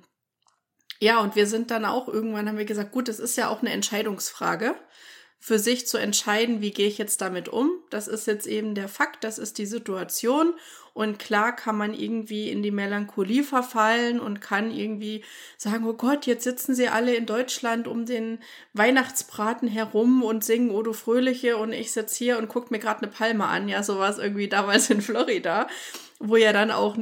ja, 1.00 1.18
und 1.18 1.34
wir 1.34 1.48
sind 1.48 1.72
dann 1.72 1.84
auch 1.84 2.06
irgendwann, 2.06 2.48
haben 2.48 2.58
wir 2.58 2.64
gesagt, 2.64 2.92
gut, 2.92 3.08
es 3.08 3.18
ist 3.18 3.36
ja 3.36 3.48
auch 3.48 3.60
eine 3.60 3.72
Entscheidungsfrage 3.72 4.76
für 5.44 5.58
sich 5.58 5.86
zu 5.86 5.98
entscheiden, 5.98 6.62
wie 6.62 6.70
gehe 6.70 6.88
ich 6.88 6.96
jetzt 6.96 7.20
damit 7.20 7.50
um. 7.50 7.70
Das 7.90 8.08
ist 8.08 8.26
jetzt 8.26 8.46
eben 8.46 8.74
der 8.74 8.88
Fakt, 8.88 9.24
das 9.24 9.38
ist 9.38 9.58
die 9.58 9.66
Situation. 9.66 10.54
Und 10.94 11.18
klar 11.18 11.54
kann 11.54 11.76
man 11.76 11.92
irgendwie 11.92 12.48
in 12.48 12.62
die 12.62 12.70
Melancholie 12.70 13.44
verfallen 13.44 14.20
und 14.20 14.40
kann 14.40 14.70
irgendwie 14.70 15.22
sagen, 15.58 15.86
oh 15.86 15.92
Gott, 15.92 16.24
jetzt 16.24 16.44
sitzen 16.44 16.74
sie 16.74 16.88
alle 16.88 17.14
in 17.14 17.26
Deutschland 17.26 17.88
um 17.88 18.06
den 18.06 18.38
Weihnachtsbraten 18.72 19.68
herum 19.68 20.22
und 20.22 20.42
singen 20.42 20.70
O 20.70 20.80
du 20.80 20.94
Fröhliche 20.94 21.58
und 21.58 21.74
ich 21.74 21.92
sitze 21.92 22.16
hier 22.16 22.38
und 22.38 22.48
gucke 22.48 22.68
mir 22.70 22.78
gerade 22.78 23.02
eine 23.02 23.12
Palme 23.12 23.44
an. 23.44 23.68
Ja, 23.68 23.82
so 23.82 23.98
war 23.98 24.08
es 24.08 24.16
irgendwie 24.16 24.48
damals 24.48 24.88
in 24.88 25.02
Florida, 25.02 25.68
wo 26.20 26.36
ja 26.36 26.54
dann 26.54 26.70
auch 26.70 26.96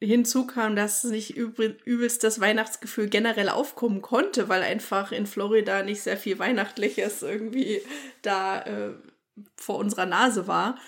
hinzu 0.00 0.46
kam, 0.46 0.76
dass 0.76 1.04
nicht 1.04 1.36
übelst 1.36 2.24
das 2.24 2.40
Weihnachtsgefühl 2.40 3.08
generell 3.08 3.48
aufkommen 3.48 4.02
konnte, 4.02 4.48
weil 4.48 4.62
einfach 4.62 5.12
in 5.12 5.26
Florida 5.26 5.82
nicht 5.82 6.02
sehr 6.02 6.16
viel 6.16 6.38
Weihnachtliches 6.38 7.22
irgendwie 7.22 7.80
da 8.22 8.62
äh, 8.62 8.94
vor 9.56 9.78
unserer 9.78 10.06
Nase 10.06 10.46
war. 10.46 10.78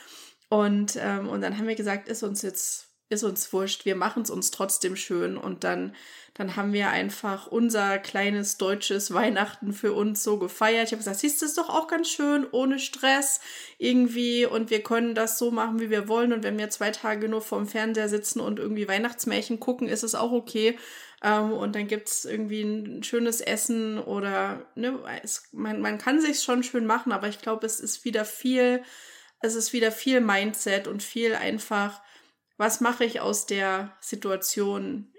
Und, 0.48 0.96
ähm, 1.00 1.28
und 1.28 1.40
dann 1.40 1.58
haben 1.58 1.66
wir 1.66 1.74
gesagt, 1.74 2.08
ist 2.08 2.22
uns 2.22 2.42
jetzt, 2.42 2.86
ist 3.08 3.22
uns 3.22 3.52
wurscht, 3.52 3.84
wir 3.84 3.96
machen 3.96 4.22
es 4.22 4.30
uns 4.30 4.50
trotzdem 4.50 4.96
schön. 4.96 5.36
Und 5.36 5.64
dann, 5.64 5.94
dann 6.34 6.56
haben 6.56 6.72
wir 6.72 6.90
einfach 6.90 7.46
unser 7.46 7.98
kleines 7.98 8.58
deutsches 8.58 9.14
Weihnachten 9.14 9.72
für 9.72 9.92
uns 9.92 10.22
so 10.22 10.38
gefeiert. 10.38 10.86
Ich 10.86 10.92
habe 10.92 10.98
gesagt, 10.98 11.20
siehst 11.20 11.40
du, 11.40 11.46
ist 11.46 11.58
doch 11.58 11.68
auch 11.68 11.86
ganz 11.86 12.08
schön, 12.08 12.46
ohne 12.50 12.78
Stress 12.78 13.40
irgendwie. 13.78 14.46
Und 14.46 14.70
wir 14.70 14.82
können 14.82 15.14
das 15.14 15.38
so 15.38 15.50
machen, 15.50 15.80
wie 15.80 15.90
wir 15.90 16.08
wollen. 16.08 16.32
Und 16.32 16.42
wenn 16.42 16.58
wir 16.58 16.70
zwei 16.70 16.90
Tage 16.90 17.28
nur 17.28 17.42
vorm 17.42 17.66
Fernseher 17.66 18.08
sitzen 18.08 18.40
und 18.40 18.58
irgendwie 18.58 18.88
Weihnachtsmärchen 18.88 19.60
gucken, 19.60 19.88
ist 19.88 20.02
es 20.02 20.14
auch 20.14 20.32
okay. 20.32 20.76
Ähm, 21.22 21.52
und 21.52 21.74
dann 21.74 21.86
gibt 21.86 22.08
es 22.08 22.24
irgendwie 22.24 22.62
ein 22.62 23.02
schönes 23.02 23.40
Essen 23.40 23.98
oder 23.98 24.66
ne, 24.74 24.98
es, 25.22 25.48
man, 25.52 25.80
man 25.80 25.98
kann 25.98 26.20
sich 26.20 26.42
schon 26.42 26.62
schön 26.62 26.86
machen, 26.86 27.12
aber 27.12 27.28
ich 27.28 27.40
glaube, 27.40 27.64
es 27.66 27.80
ist 27.80 28.04
wieder 28.04 28.24
viel, 28.24 28.82
es 29.40 29.54
ist 29.54 29.72
wieder 29.72 29.92
viel 29.92 30.20
Mindset 30.20 30.88
und 30.88 31.02
viel 31.02 31.34
einfach, 31.34 32.02
was 32.56 32.80
mache 32.80 33.04
ich 33.04 33.20
aus 33.20 33.46
der 33.46 33.96
Situation, 34.00 35.12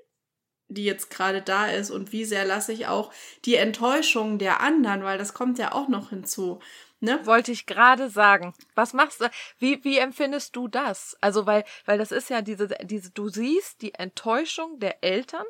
die 0.69 0.83
jetzt 0.83 1.09
gerade 1.09 1.41
da 1.41 1.67
ist 1.67 1.91
und 1.91 2.11
wie 2.11 2.25
sehr 2.25 2.45
lasse 2.45 2.73
ich 2.73 2.87
auch 2.87 3.13
die 3.45 3.55
Enttäuschung 3.55 4.37
der 4.37 4.59
anderen, 4.61 5.03
weil 5.03 5.17
das 5.17 5.33
kommt 5.33 5.59
ja 5.59 5.71
auch 5.71 5.87
noch 5.87 6.09
hinzu. 6.09 6.59
Ne? 6.99 7.19
Wollte 7.25 7.51
ich 7.51 7.67
gerade 7.67 8.09
sagen. 8.09 8.53
Was 8.73 8.93
machst 8.93 9.21
du? 9.21 9.29
Wie, 9.59 9.83
wie 9.83 9.99
empfindest 9.99 10.55
du 10.55 10.67
das? 10.67 11.15
Also, 11.21 11.45
weil, 11.45 11.63
weil 11.85 11.99
das 11.99 12.11
ist 12.11 12.29
ja 12.29 12.41
diese, 12.41 12.69
diese, 12.83 13.11
du 13.11 13.29
siehst 13.29 13.81
die 13.81 13.93
Enttäuschung 13.93 14.79
der 14.79 15.03
Eltern 15.03 15.45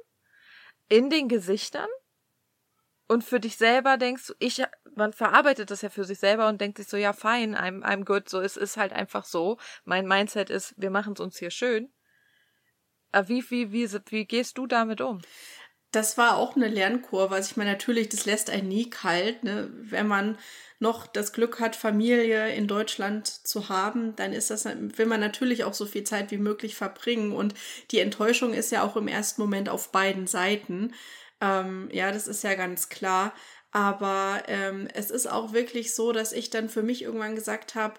in 0.90 1.10
den 1.10 1.30
Gesichtern 1.30 1.88
und 3.08 3.24
für 3.24 3.40
dich 3.40 3.58
selber 3.58 3.98
denkst 3.98 4.28
du, 4.28 4.34
ich, 4.40 4.64
man 4.96 5.14
verarbeitet 5.14 5.72
das 5.72 5.82
ja 5.82 5.90
für 5.90 6.04
sich 6.04 6.20
selber 6.20 6.48
und 6.48 6.60
denkt 6.60 6.78
sich 6.78 6.88
so, 6.88 6.98
ja, 6.98 7.14
fein, 7.14 7.56
I'm, 7.56 7.82
I'm 7.84 8.04
good, 8.04 8.30
so, 8.30 8.42
es 8.42 8.58
ist 8.58 8.78
halt 8.78 8.92
einfach 8.92 9.26
so. 9.26 9.58
Mein 9.86 10.08
Mindset 10.08 10.50
ist, 10.50 10.74
wir 10.78 10.90
machen 10.90 11.14
es 11.14 11.20
uns 11.20 11.38
hier 11.38 11.52
schön. 11.52 11.90
Aber 13.12 13.30
wie, 13.30 13.50
wie, 13.50 13.72
wie, 13.72 13.90
wie 14.10 14.26
gehst 14.26 14.58
du 14.58 14.68
damit 14.68 15.00
um? 15.00 15.22
Das 15.92 16.18
war 16.18 16.36
auch 16.36 16.58
eine 16.58 16.68
Lernkurve. 16.68 17.36
Also 17.36 17.52
ich 17.52 17.58
meine, 17.58 17.72
natürlich, 17.72 18.10
das 18.10 18.26
lässt 18.26 18.50
einen 18.50 18.68
nie 18.68 18.90
kalt, 18.90 19.44
ne? 19.46 19.72
Wenn 19.74 20.08
man 20.08 20.38
noch 20.80 21.08
das 21.08 21.34
Glück 21.34 21.60
hat, 21.60 21.76
Familie 21.76 22.54
in 22.54 22.68
Deutschland 22.68 23.28
zu 23.28 23.70
haben, 23.70 24.16
dann 24.16 24.34
ist 24.34 24.52
das, 24.52 24.66
will 24.66 25.06
man 25.06 25.20
natürlich 25.20 25.64
auch 25.64 25.74
so 25.74 25.86
viel 25.86 26.04
Zeit 26.04 26.30
wie 26.30 26.38
möglich 26.38 26.76
verbringen. 26.76 27.32
Und 27.32 27.56
die 27.92 28.00
Enttäuschung 28.00 28.54
ist 28.54 28.72
ja 28.72 28.84
auch 28.84 28.98
im 28.98 29.08
ersten 29.08 29.42
Moment 29.42 29.70
auf 29.70 29.92
beiden 29.92 30.28
Seiten. 30.28 30.94
Ähm, 31.42 31.90
ja, 31.92 32.12
das 32.12 32.28
ist 32.28 32.44
ja 32.44 32.56
ganz 32.56 32.90
klar. 32.90 33.34
Aber 33.72 34.44
ähm, 34.48 34.88
es 34.94 35.12
ist 35.12 35.28
auch 35.28 35.54
wirklich 35.54 35.94
so, 35.94 36.12
dass 36.12 36.32
ich 36.34 36.50
dann 36.50 36.70
für 36.70 36.84
mich 36.84 37.04
irgendwann 37.04 37.36
gesagt 37.36 37.76
habe, 37.76 37.96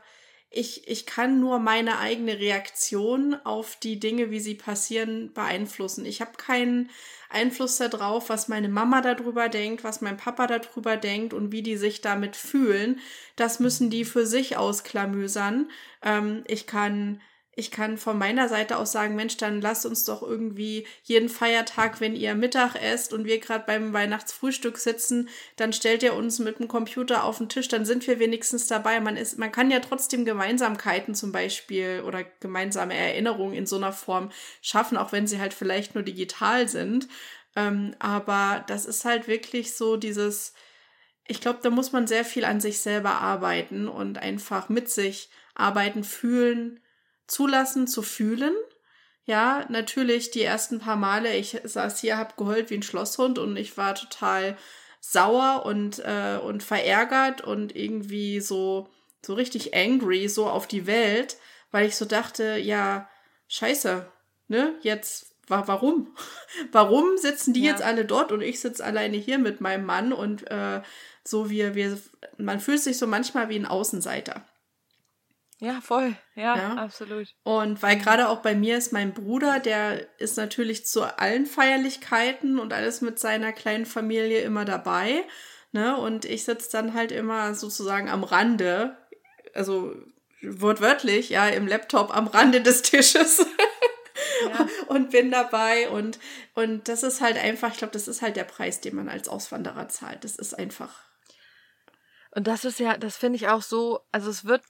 ich, 0.50 0.88
ich 0.88 1.04
kann 1.04 1.40
nur 1.40 1.58
meine 1.58 1.98
eigene 1.98 2.38
Reaktion 2.38 3.34
auf 3.44 3.76
die 3.76 4.00
Dinge, 4.00 4.30
wie 4.30 4.40
sie 4.40 4.54
passieren, 4.54 5.32
beeinflussen. 5.34 6.06
Ich 6.06 6.22
habe 6.22 6.32
keinen 6.38 6.90
Einfluss 7.28 7.76
darauf, 7.76 8.30
was 8.30 8.48
meine 8.48 8.70
Mama 8.70 9.02
darüber 9.02 9.50
denkt, 9.50 9.84
was 9.84 10.00
mein 10.00 10.16
Papa 10.16 10.46
darüber 10.46 10.96
denkt 10.96 11.34
und 11.34 11.52
wie 11.52 11.62
die 11.62 11.76
sich 11.76 12.00
damit 12.00 12.34
fühlen. 12.34 12.98
Das 13.36 13.60
müssen 13.60 13.90
die 13.90 14.06
für 14.06 14.26
sich 14.26 14.56
ausklamüsern. 14.56 15.70
Ähm, 16.02 16.44
ich 16.46 16.66
kann 16.66 17.20
ich 17.58 17.72
kann 17.72 17.98
von 17.98 18.16
meiner 18.16 18.48
Seite 18.48 18.76
aus 18.76 18.92
sagen, 18.92 19.16
Mensch, 19.16 19.36
dann 19.36 19.60
lasst 19.60 19.84
uns 19.84 20.04
doch 20.04 20.22
irgendwie 20.22 20.86
jeden 21.02 21.28
Feiertag, 21.28 22.00
wenn 22.00 22.14
ihr 22.14 22.36
Mittag 22.36 22.76
esst 22.76 23.12
und 23.12 23.24
wir 23.24 23.40
gerade 23.40 23.64
beim 23.66 23.92
Weihnachtsfrühstück 23.92 24.78
sitzen, 24.78 25.28
dann 25.56 25.72
stellt 25.72 26.04
ihr 26.04 26.14
uns 26.14 26.38
mit 26.38 26.60
dem 26.60 26.68
Computer 26.68 27.24
auf 27.24 27.38
den 27.38 27.48
Tisch, 27.48 27.66
dann 27.66 27.84
sind 27.84 28.06
wir 28.06 28.20
wenigstens 28.20 28.68
dabei. 28.68 29.00
Man 29.00 29.16
ist, 29.16 29.40
man 29.40 29.50
kann 29.50 29.72
ja 29.72 29.80
trotzdem 29.80 30.24
Gemeinsamkeiten 30.24 31.16
zum 31.16 31.32
Beispiel 31.32 32.04
oder 32.06 32.22
gemeinsame 32.38 32.94
Erinnerungen 32.94 33.56
in 33.56 33.66
so 33.66 33.74
einer 33.74 33.92
Form 33.92 34.30
schaffen, 34.62 34.96
auch 34.96 35.10
wenn 35.10 35.26
sie 35.26 35.40
halt 35.40 35.52
vielleicht 35.52 35.96
nur 35.96 36.04
digital 36.04 36.68
sind. 36.68 37.08
Ähm, 37.56 37.96
aber 37.98 38.64
das 38.68 38.86
ist 38.86 39.04
halt 39.04 39.26
wirklich 39.26 39.74
so 39.74 39.96
dieses, 39.96 40.54
ich 41.26 41.40
glaube, 41.40 41.58
da 41.60 41.70
muss 41.70 41.90
man 41.90 42.06
sehr 42.06 42.24
viel 42.24 42.44
an 42.44 42.60
sich 42.60 42.78
selber 42.78 43.20
arbeiten 43.20 43.88
und 43.88 44.18
einfach 44.18 44.68
mit 44.68 44.88
sich 44.88 45.28
arbeiten, 45.56 46.04
fühlen, 46.04 46.78
zulassen 47.28 47.86
zu 47.86 48.02
fühlen. 48.02 48.54
Ja, 49.24 49.66
natürlich 49.68 50.30
die 50.30 50.42
ersten 50.42 50.80
paar 50.80 50.96
Male, 50.96 51.36
ich 51.36 51.60
saß 51.62 52.00
hier, 52.00 52.16
hab 52.16 52.36
geheult 52.36 52.70
wie 52.70 52.76
ein 52.76 52.82
Schlosshund 52.82 53.38
und 53.38 53.56
ich 53.56 53.76
war 53.76 53.94
total 53.94 54.56
sauer 55.00 55.64
und, 55.66 55.98
äh, 56.00 56.38
und 56.42 56.62
verärgert 56.62 57.42
und 57.42 57.76
irgendwie 57.76 58.40
so, 58.40 58.88
so 59.24 59.34
richtig 59.34 59.74
angry, 59.74 60.28
so 60.28 60.48
auf 60.48 60.66
die 60.66 60.86
Welt, 60.86 61.36
weil 61.70 61.86
ich 61.86 61.96
so 61.96 62.06
dachte, 62.06 62.56
ja, 62.56 63.08
scheiße, 63.48 64.10
ne, 64.48 64.74
jetzt, 64.80 65.34
wa 65.46 65.64
warum? 65.66 66.14
warum 66.72 67.18
sitzen 67.18 67.52
die 67.52 67.62
ja. 67.62 67.72
jetzt 67.72 67.82
alle 67.82 68.06
dort 68.06 68.32
und 68.32 68.40
ich 68.40 68.60
sitze 68.60 68.84
alleine 68.84 69.18
hier 69.18 69.38
mit 69.38 69.60
meinem 69.60 69.84
Mann 69.84 70.14
und 70.14 70.50
äh, 70.50 70.80
so 71.22 71.50
wir, 71.50 71.74
wir, 71.74 71.98
man 72.38 72.60
fühlt 72.60 72.80
sich 72.80 72.96
so 72.96 73.06
manchmal 73.06 73.50
wie 73.50 73.58
ein 73.58 73.66
Außenseiter. 73.66 74.42
Ja, 75.60 75.80
voll. 75.80 76.14
Ja, 76.36 76.56
ja, 76.56 76.74
absolut. 76.74 77.34
Und 77.42 77.82
weil 77.82 77.98
gerade 77.98 78.28
auch 78.28 78.42
bei 78.42 78.54
mir 78.54 78.78
ist 78.78 78.92
mein 78.92 79.12
Bruder, 79.12 79.58
der 79.58 80.06
ist 80.20 80.36
natürlich 80.36 80.86
zu 80.86 81.02
allen 81.18 81.46
Feierlichkeiten 81.46 82.60
und 82.60 82.72
alles 82.72 83.00
mit 83.00 83.18
seiner 83.18 83.52
kleinen 83.52 83.84
Familie 83.84 84.40
immer 84.42 84.64
dabei. 84.64 85.24
Ne? 85.72 85.96
Und 85.96 86.24
ich 86.24 86.44
sitze 86.44 86.70
dann 86.70 86.94
halt 86.94 87.10
immer 87.10 87.54
sozusagen 87.54 88.08
am 88.08 88.22
Rande, 88.22 88.96
also 89.52 89.94
wortwörtlich, 90.42 91.30
ja, 91.30 91.48
im 91.48 91.66
Laptop 91.66 92.16
am 92.16 92.28
Rande 92.28 92.60
des 92.60 92.82
Tisches. 92.82 93.44
Ja. 94.42 94.68
und 94.88 95.10
bin 95.10 95.30
dabei 95.30 95.88
und 95.88 96.18
und 96.54 96.88
das 96.88 97.02
ist 97.02 97.20
halt 97.20 97.36
einfach, 97.38 97.72
ich 97.72 97.78
glaube, 97.78 97.92
das 97.92 98.08
ist 98.08 98.20
halt 98.20 98.36
der 98.36 98.44
Preis, 98.44 98.80
den 98.80 98.94
man 98.94 99.08
als 99.08 99.28
Auswanderer 99.28 99.88
zahlt. 99.88 100.22
Das 100.24 100.36
ist 100.36 100.58
einfach 100.58 100.90
und 102.32 102.46
das 102.46 102.64
ist 102.64 102.78
ja, 102.78 102.96
das 102.96 103.16
finde 103.16 103.36
ich 103.36 103.48
auch 103.48 103.62
so, 103.62 104.00
also 104.12 104.30
es 104.30 104.44
wird 104.44 104.62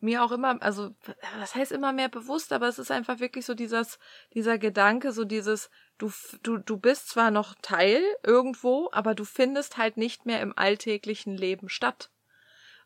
mir 0.00 0.22
auch 0.22 0.32
immer, 0.32 0.62
also 0.62 0.94
das 1.40 1.54
heißt 1.54 1.72
immer 1.72 1.92
mehr 1.92 2.08
bewusst, 2.08 2.52
aber 2.52 2.68
es 2.68 2.78
ist 2.78 2.90
einfach 2.90 3.20
wirklich 3.20 3.44
so 3.44 3.54
dieses, 3.54 3.98
dieser 4.34 4.58
Gedanke, 4.58 5.12
so 5.12 5.24
dieses, 5.24 5.70
du, 5.98 6.12
du, 6.42 6.58
du 6.58 6.76
bist 6.76 7.08
zwar 7.08 7.30
noch 7.30 7.54
Teil 7.62 8.02
irgendwo, 8.22 8.88
aber 8.92 9.14
du 9.14 9.24
findest 9.24 9.76
halt 9.76 9.96
nicht 9.96 10.26
mehr 10.26 10.40
im 10.40 10.56
alltäglichen 10.56 11.36
Leben 11.36 11.68
statt. 11.68 12.10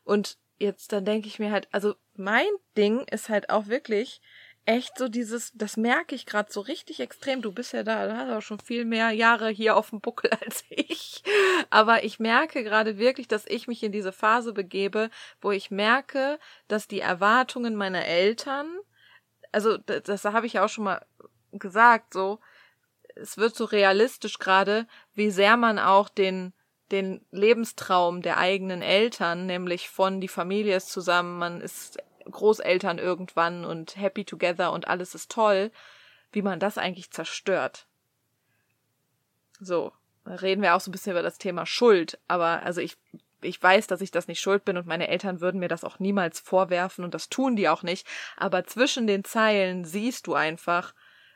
Und 0.03 0.37
jetzt, 0.57 0.91
dann 0.91 1.05
denke 1.05 1.27
ich 1.27 1.39
mir 1.39 1.51
halt, 1.51 1.67
also 1.71 1.95
mein 2.15 2.47
Ding 2.77 3.01
ist 3.11 3.29
halt 3.29 3.49
auch 3.49 3.67
wirklich, 3.67 4.21
echt 4.65 4.97
so 4.97 5.09
dieses, 5.09 5.51
das 5.53 5.77
merke 5.77 6.15
ich 6.15 6.25
gerade 6.25 6.51
so 6.51 6.61
richtig 6.61 6.99
extrem. 6.99 7.41
Du 7.41 7.51
bist 7.51 7.73
ja 7.73 7.83
da, 7.83 8.07
du 8.07 8.17
hast 8.17 8.31
auch 8.31 8.41
schon 8.41 8.59
viel 8.59 8.85
mehr 8.85 9.11
Jahre 9.11 9.49
hier 9.49 9.75
auf 9.75 9.89
dem 9.89 9.99
Buckel 9.99 10.31
als 10.45 10.63
ich. 10.69 11.23
Aber 11.69 12.03
ich 12.03 12.19
merke 12.19 12.63
gerade 12.63 12.97
wirklich, 12.97 13.27
dass 13.27 13.45
ich 13.45 13.67
mich 13.67 13.83
in 13.83 13.91
diese 13.91 14.11
Phase 14.11 14.53
begebe, 14.53 15.09
wo 15.41 15.51
ich 15.51 15.71
merke, 15.71 16.39
dass 16.67 16.87
die 16.87 17.01
Erwartungen 17.01 17.75
meiner 17.75 18.05
Eltern, 18.05 18.67
also 19.51 19.77
das, 19.77 20.03
das 20.03 20.25
habe 20.25 20.45
ich 20.45 20.53
ja 20.53 20.65
auch 20.65 20.69
schon 20.69 20.85
mal 20.85 21.05
gesagt, 21.51 22.13
so, 22.13 22.39
es 23.15 23.37
wird 23.37 23.55
so 23.55 23.65
realistisch 23.65 24.39
gerade, 24.39 24.87
wie 25.13 25.29
sehr 25.29 25.57
man 25.57 25.77
auch 25.77 26.09
den 26.09 26.53
den 26.91 27.25
Lebenstraum 27.31 28.21
der 28.21 28.37
eigenen 28.37 28.83
Eltern, 28.83 29.47
nämlich 29.47 29.89
von 29.89 30.21
die 30.21 30.27
Familie 30.27 30.75
ist 30.75 30.91
zusammen, 30.91 31.39
man 31.39 31.59
ist 31.59 31.97
Großeltern 32.29 32.97
irgendwann 32.97 33.65
und 33.65 33.97
happy 33.97 34.25
together 34.25 34.71
und 34.71 34.87
alles 34.87 35.15
ist 35.15 35.31
toll, 35.31 35.71
wie 36.31 36.41
man 36.41 36.59
das 36.59 36.77
eigentlich 36.77 37.11
zerstört. 37.11 37.87
So, 39.59 39.93
reden 40.25 40.61
wir 40.61 40.75
auch 40.75 40.81
so 40.81 40.89
ein 40.89 40.93
bisschen 40.93 41.11
über 41.11 41.21
das 41.21 41.37
Thema 41.37 41.65
Schuld, 41.65 42.19
aber 42.27 42.63
also 42.63 42.81
ich 42.81 42.97
ich 43.43 43.61
weiß, 43.61 43.87
dass 43.87 44.01
ich 44.01 44.11
das 44.11 44.27
nicht 44.27 44.39
schuld 44.39 44.65
bin 44.65 44.77
und 44.77 44.87
meine 44.87 45.09
Eltern 45.09 45.41
würden 45.41 45.59
mir 45.59 45.67
das 45.67 45.83
auch 45.83 45.99
niemals 45.99 46.39
vorwerfen 46.39 47.03
und 47.03 47.13
das 47.13 47.29
tun 47.29 47.55
die 47.55 47.69
auch 47.69 47.83
nicht, 47.83 48.07
aber 48.37 48.63
zwischen 48.65 49.05
den 49.05 49.23
Zeilen 49.23 49.85
siehst 49.85 50.27
du 50.27 50.33
einfach, 50.33 50.93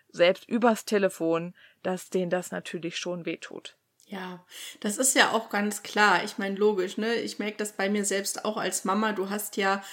selbst 0.10 0.47
übers 0.47 0.86
Telefon, 0.86 1.54
dass 1.84 2.10
denen 2.10 2.30
das 2.30 2.52
natürlich 2.52 2.97
schon 2.97 3.26
wehtut. 3.26 3.76
Ja, 4.06 4.45
das 4.80 4.97
ist 4.97 5.15
ja 5.15 5.32
auch 5.32 5.50
ganz 5.50 5.84
klar. 5.84 6.23
Ich 6.23 6.38
meine, 6.38 6.56
logisch, 6.56 6.97
ne? 6.97 7.15
Ich 7.15 7.39
merke 7.39 7.58
das 7.58 7.73
bei 7.73 7.89
mir 7.89 8.06
selbst 8.06 8.45
auch 8.45 8.56
als 8.56 8.86
Mama. 8.86 9.12
Du 9.12 9.30
hast 9.30 9.58
ja 9.58 9.84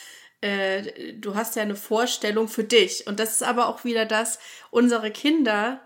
äh, 0.45 1.15
du 1.15 1.35
hast 1.35 1.57
ja 1.57 1.63
eine 1.63 1.75
Vorstellung 1.75 2.49
für 2.49 2.65
dich. 2.65 3.07
Und 3.07 3.19
das 3.19 3.33
ist 3.33 3.43
aber 3.43 3.67
auch 3.69 3.85
wieder 3.85 4.05
das, 4.05 4.39
unsere 4.71 5.11
Kinder 5.11 5.81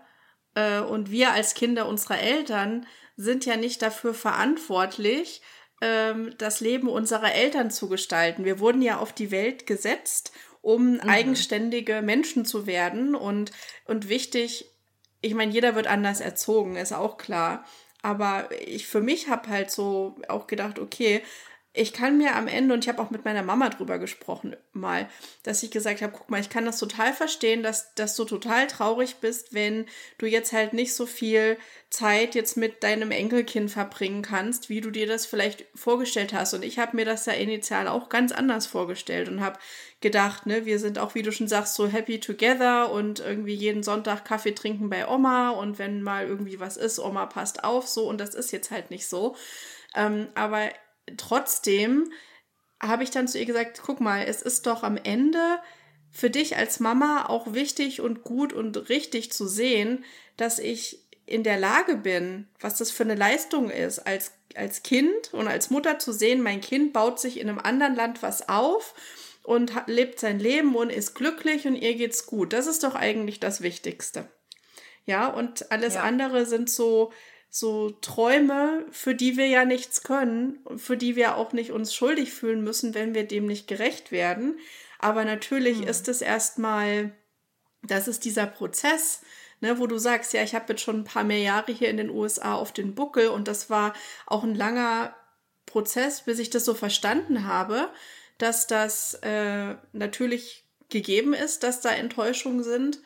äh, 0.53 0.79
und 0.79 1.11
wir 1.11 1.31
als 1.31 1.53
Kinder 1.53 1.87
unserer 1.87 2.19
Eltern 2.19 2.85
sind 3.15 3.45
ja 3.45 3.55
nicht 3.55 3.81
dafür 3.81 4.13
verantwortlich, 4.13 5.41
ähm, 5.81 6.33
das 6.37 6.59
Leben 6.59 6.89
unserer 6.89 7.33
Eltern 7.33 7.71
zu 7.71 7.87
gestalten. 7.87 8.43
Wir 8.43 8.59
wurden 8.59 8.81
ja 8.81 8.97
auf 8.97 9.13
die 9.13 9.31
Welt 9.31 9.65
gesetzt, 9.65 10.33
um 10.61 10.95
mhm. 10.95 11.01
eigenständige 11.07 12.01
Menschen 12.01 12.43
zu 12.43 12.67
werden. 12.67 13.15
Und, 13.15 13.51
und 13.85 14.09
wichtig, 14.09 14.65
ich 15.21 15.35
meine, 15.35 15.53
jeder 15.53 15.75
wird 15.75 15.87
anders 15.87 16.19
erzogen, 16.19 16.75
ist 16.75 16.91
auch 16.91 17.17
klar. 17.17 17.63
Aber 18.01 18.49
ich 18.65 18.87
für 18.87 19.01
mich 19.01 19.29
habe 19.29 19.49
halt 19.49 19.71
so 19.71 20.17
auch 20.27 20.47
gedacht, 20.47 20.79
okay, 20.79 21.21
ich 21.71 21.93
kann 21.93 22.17
mir 22.17 22.35
am 22.35 22.47
Ende, 22.47 22.73
und 22.73 22.83
ich 22.83 22.89
habe 22.89 22.99
auch 23.01 23.11
mit 23.11 23.25
meiner 23.25 23.43
Mama 23.43 23.69
drüber 23.69 23.99
gesprochen 23.99 24.55
mal, 24.73 25.07
dass 25.43 25.61
ich 25.61 25.69
gesagt 25.69 26.01
habe, 26.01 26.13
guck 26.15 26.29
mal, 26.31 26.41
ich 26.41 26.49
kann 26.49 26.65
das 26.65 26.79
total 26.79 27.13
verstehen, 27.13 27.61
dass, 27.61 27.93
dass 27.93 28.15
du 28.15 28.25
total 28.25 28.65
traurig 28.65 29.17
bist, 29.17 29.53
wenn 29.53 29.85
du 30.17 30.25
jetzt 30.25 30.51
halt 30.51 30.73
nicht 30.73 30.95
so 30.95 31.05
viel 31.05 31.57
Zeit 31.91 32.33
jetzt 32.33 32.57
mit 32.57 32.83
deinem 32.83 33.11
Enkelkind 33.11 33.69
verbringen 33.69 34.23
kannst, 34.23 34.69
wie 34.69 34.81
du 34.81 34.89
dir 34.89 35.05
das 35.05 35.27
vielleicht 35.27 35.65
vorgestellt 35.75 36.33
hast. 36.33 36.55
Und 36.55 36.65
ich 36.65 36.79
habe 36.79 36.95
mir 36.95 37.05
das 37.05 37.27
ja 37.27 37.33
initial 37.33 37.87
auch 37.87 38.09
ganz 38.09 38.31
anders 38.31 38.65
vorgestellt 38.65 39.29
und 39.29 39.41
habe 39.41 39.59
gedacht, 40.01 40.47
ne, 40.47 40.65
wir 40.65 40.79
sind 40.79 40.97
auch, 40.97 41.13
wie 41.13 41.21
du 41.21 41.31
schon 41.31 41.47
sagst, 41.47 41.75
so 41.75 41.87
happy 41.87 42.19
together 42.19 42.91
und 42.91 43.19
irgendwie 43.19 43.53
jeden 43.53 43.83
Sonntag 43.83 44.25
Kaffee 44.25 44.55
trinken 44.55 44.89
bei 44.89 45.07
Oma 45.07 45.51
und 45.51 45.77
wenn 45.77 46.01
mal 46.01 46.25
irgendwie 46.25 46.59
was 46.59 46.77
ist, 46.77 46.97
Oma 46.99 47.27
passt 47.27 47.63
auf, 47.63 47.87
so 47.87 48.07
und 48.09 48.19
das 48.19 48.33
ist 48.33 48.51
jetzt 48.51 48.71
halt 48.71 48.89
nicht 48.89 49.07
so. 49.07 49.35
Ähm, 49.95 50.29
aber 50.33 50.69
trotzdem 51.17 52.11
habe 52.81 53.03
ich 53.03 53.11
dann 53.11 53.27
zu 53.27 53.37
ihr 53.37 53.45
gesagt, 53.45 53.81
guck 53.85 53.99
mal, 53.99 54.23
es 54.23 54.41
ist 54.41 54.65
doch 54.65 54.83
am 54.83 54.97
Ende 54.97 55.59
für 56.11 56.29
dich 56.29 56.55
als 56.57 56.79
Mama 56.79 57.25
auch 57.27 57.53
wichtig 57.53 58.01
und 58.01 58.23
gut 58.23 58.53
und 58.53 58.89
richtig 58.89 59.31
zu 59.31 59.47
sehen, 59.47 60.03
dass 60.37 60.59
ich 60.59 61.05
in 61.25 61.43
der 61.43 61.59
Lage 61.59 61.95
bin, 61.95 62.47
was 62.59 62.77
das 62.77 62.89
für 62.89 63.03
eine 63.03 63.15
Leistung 63.15 63.69
ist, 63.69 63.99
als, 63.99 64.31
als 64.55 64.81
Kind 64.81 65.31
und 65.33 65.47
als 65.47 65.69
Mutter 65.69 65.99
zu 65.99 66.11
sehen, 66.11 66.41
mein 66.41 66.61
Kind 66.61 66.91
baut 66.91 67.19
sich 67.19 67.39
in 67.39 67.47
einem 67.47 67.59
anderen 67.59 67.95
Land 67.95 68.23
was 68.23 68.49
auf 68.49 68.95
und 69.43 69.75
hat, 69.75 69.87
lebt 69.87 70.19
sein 70.19 70.39
Leben 70.39 70.75
und 70.75 70.89
ist 70.89 71.13
glücklich 71.13 71.67
und 71.67 71.75
ihr 71.75 71.95
geht's 71.95 72.25
gut. 72.25 72.53
Das 72.53 72.65
ist 72.65 72.83
doch 72.83 72.95
eigentlich 72.95 73.39
das 73.39 73.61
Wichtigste. 73.61 74.27
Ja, 75.05 75.27
und 75.27 75.71
alles 75.71 75.95
ja. 75.95 76.01
andere 76.01 76.45
sind 76.45 76.69
so 76.69 77.11
so 77.49 77.89
Träume, 77.89 78.85
für 78.91 79.15
die 79.15 79.35
wir 79.35 79.47
ja 79.47 79.65
nichts 79.65 80.03
können, 80.03 80.59
für 80.77 80.97
die 80.97 81.15
wir 81.15 81.35
auch 81.35 81.51
nicht 81.51 81.71
uns 81.71 81.93
schuldig 81.93 82.31
fühlen 82.31 82.63
müssen, 82.63 82.93
wenn 82.93 83.15
wir 83.15 83.27
dem 83.27 83.47
nicht 83.47 83.67
gerecht 83.67 84.11
werden. 84.11 84.59
Aber 84.99 85.25
natürlich 85.25 85.79
mhm. 85.79 85.87
ist 85.87 86.07
es 86.07 86.21
erstmal, 86.21 87.11
das 87.81 88.07
ist 88.07 88.25
dieser 88.25 88.45
Prozess, 88.45 89.21
ne, 89.61 89.79
wo 89.79 89.87
du 89.87 89.97
sagst, 89.97 90.33
ja, 90.33 90.43
ich 90.43 90.53
habe 90.53 90.65
jetzt 90.69 90.81
schon 90.81 91.01
ein 91.01 91.05
paar 91.05 91.23
mehr 91.23 91.39
Jahre 91.39 91.71
hier 91.71 91.89
in 91.89 91.97
den 91.97 92.11
USA 92.11 92.53
auf 92.53 92.71
den 92.71 92.93
Buckel 92.93 93.29
und 93.29 93.47
das 93.47 93.69
war 93.69 93.93
auch 94.27 94.43
ein 94.43 94.55
langer 94.55 95.15
Prozess, 95.65 96.21
bis 96.21 96.39
ich 96.39 96.49
das 96.49 96.65
so 96.65 96.73
verstanden 96.73 97.45
habe, 97.45 97.89
dass 98.37 98.67
das 98.67 99.15
äh, 99.15 99.75
natürlich 99.91 100.65
gegeben 100.89 101.33
ist, 101.33 101.63
dass 101.63 101.81
da 101.81 101.89
Enttäuschungen 101.89 102.63
sind 102.63 102.99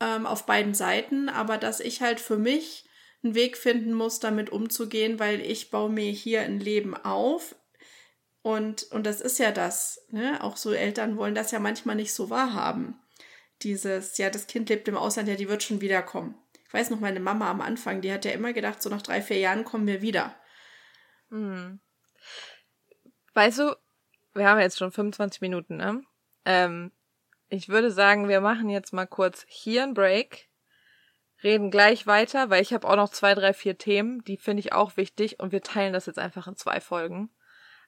ähm, 0.00 0.26
auf 0.26 0.46
beiden 0.46 0.74
Seiten, 0.74 1.28
aber 1.28 1.58
dass 1.58 1.80
ich 1.80 2.02
halt 2.02 2.20
für 2.20 2.36
mich 2.36 2.84
einen 3.22 3.34
Weg 3.34 3.56
finden 3.56 3.94
muss, 3.94 4.20
damit 4.20 4.50
umzugehen, 4.50 5.18
weil 5.18 5.40
ich 5.40 5.70
baue 5.70 5.90
mir 5.90 6.10
hier 6.10 6.42
ein 6.42 6.60
Leben 6.60 6.96
auf. 6.96 7.54
Und, 8.42 8.84
und 8.90 9.06
das 9.06 9.20
ist 9.20 9.38
ja 9.38 9.52
das, 9.52 10.04
ne? 10.10 10.42
Auch 10.42 10.56
so 10.56 10.72
Eltern 10.72 11.16
wollen 11.16 11.34
das 11.34 11.52
ja 11.52 11.60
manchmal 11.60 11.94
nicht 11.94 12.12
so 12.12 12.30
wahrhaben. 12.30 13.00
Dieses, 13.62 14.18
ja, 14.18 14.30
das 14.30 14.48
Kind 14.48 14.68
lebt 14.68 14.88
im 14.88 14.96
Ausland, 14.96 15.28
ja, 15.28 15.36
die 15.36 15.48
wird 15.48 15.62
schon 15.62 15.80
wiederkommen. 15.80 16.34
Ich 16.66 16.74
weiß 16.74 16.90
noch, 16.90 16.98
meine 16.98 17.20
Mama 17.20 17.50
am 17.50 17.60
Anfang, 17.60 18.00
die 18.00 18.12
hat 18.12 18.24
ja 18.24 18.32
immer 18.32 18.52
gedacht, 18.52 18.82
so 18.82 18.90
nach 18.90 19.02
drei, 19.02 19.22
vier 19.22 19.38
Jahren 19.38 19.64
kommen 19.64 19.86
wir 19.86 20.02
wieder. 20.02 20.34
Hm. 21.30 21.78
Weißt 23.34 23.60
du, 23.60 23.76
wir 24.34 24.48
haben 24.48 24.60
jetzt 24.60 24.78
schon 24.78 24.90
25 24.90 25.40
Minuten, 25.40 25.76
ne? 25.76 26.02
Ähm, 26.44 26.90
ich 27.48 27.68
würde 27.68 27.90
sagen, 27.90 28.28
wir 28.28 28.40
machen 28.40 28.68
jetzt 28.68 28.92
mal 28.92 29.06
kurz 29.06 29.44
hier 29.48 29.84
einen 29.84 29.94
Break 29.94 30.48
reden 31.42 31.70
gleich 31.70 32.06
weiter, 32.06 32.50
weil 32.50 32.62
ich 32.62 32.72
habe 32.72 32.88
auch 32.88 32.96
noch 32.96 33.10
zwei, 33.10 33.34
drei, 33.34 33.52
vier 33.52 33.78
Themen, 33.78 34.22
die 34.24 34.36
finde 34.36 34.60
ich 34.60 34.72
auch 34.72 34.96
wichtig 34.96 35.40
und 35.40 35.52
wir 35.52 35.62
teilen 35.62 35.92
das 35.92 36.06
jetzt 36.06 36.18
einfach 36.18 36.46
in 36.46 36.56
zwei 36.56 36.80
Folgen. 36.80 37.30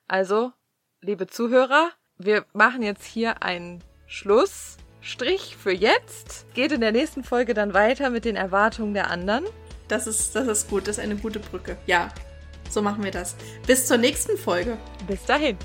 Also, 0.07 0.53
liebe 1.01 1.27
Zuhörer, 1.27 1.91
wir 2.19 2.45
machen 2.53 2.83
jetzt 2.83 3.05
hier 3.05 3.43
einen 3.43 3.83
Schlussstrich 4.07 5.57
für 5.57 5.73
jetzt. 5.73 6.47
Geht 6.55 6.73
in 6.73 6.81
der 6.81 6.93
nächsten 6.93 7.25
Folge 7.25 7.55
dann 7.55 7.75
weiter 7.75 8.11
mit 8.11 8.25
den 8.25 8.37
Erwartungen 8.37 8.95
der 8.95 9.11
anderen. 9.11 9.45
Das 9.89 10.07
ist, 10.07 10.35
das 10.35 10.47
ist 10.47 10.71
gut, 10.71 10.89
das 10.89 10.99
ist 10.99 11.05
eine 11.05 11.17
gute 11.17 11.41
Brücke. 11.41 11.77
Ja, 11.87 12.09
so 12.71 12.83
machen 12.83 13.05
wir 13.05 13.11
das. 13.11 13.37
Bis 13.67 13.87
zur 13.87 13.99
nächsten 13.99 14.37
Folge. 14.37 14.79
Bis 15.07 15.25
dahin. 15.25 15.59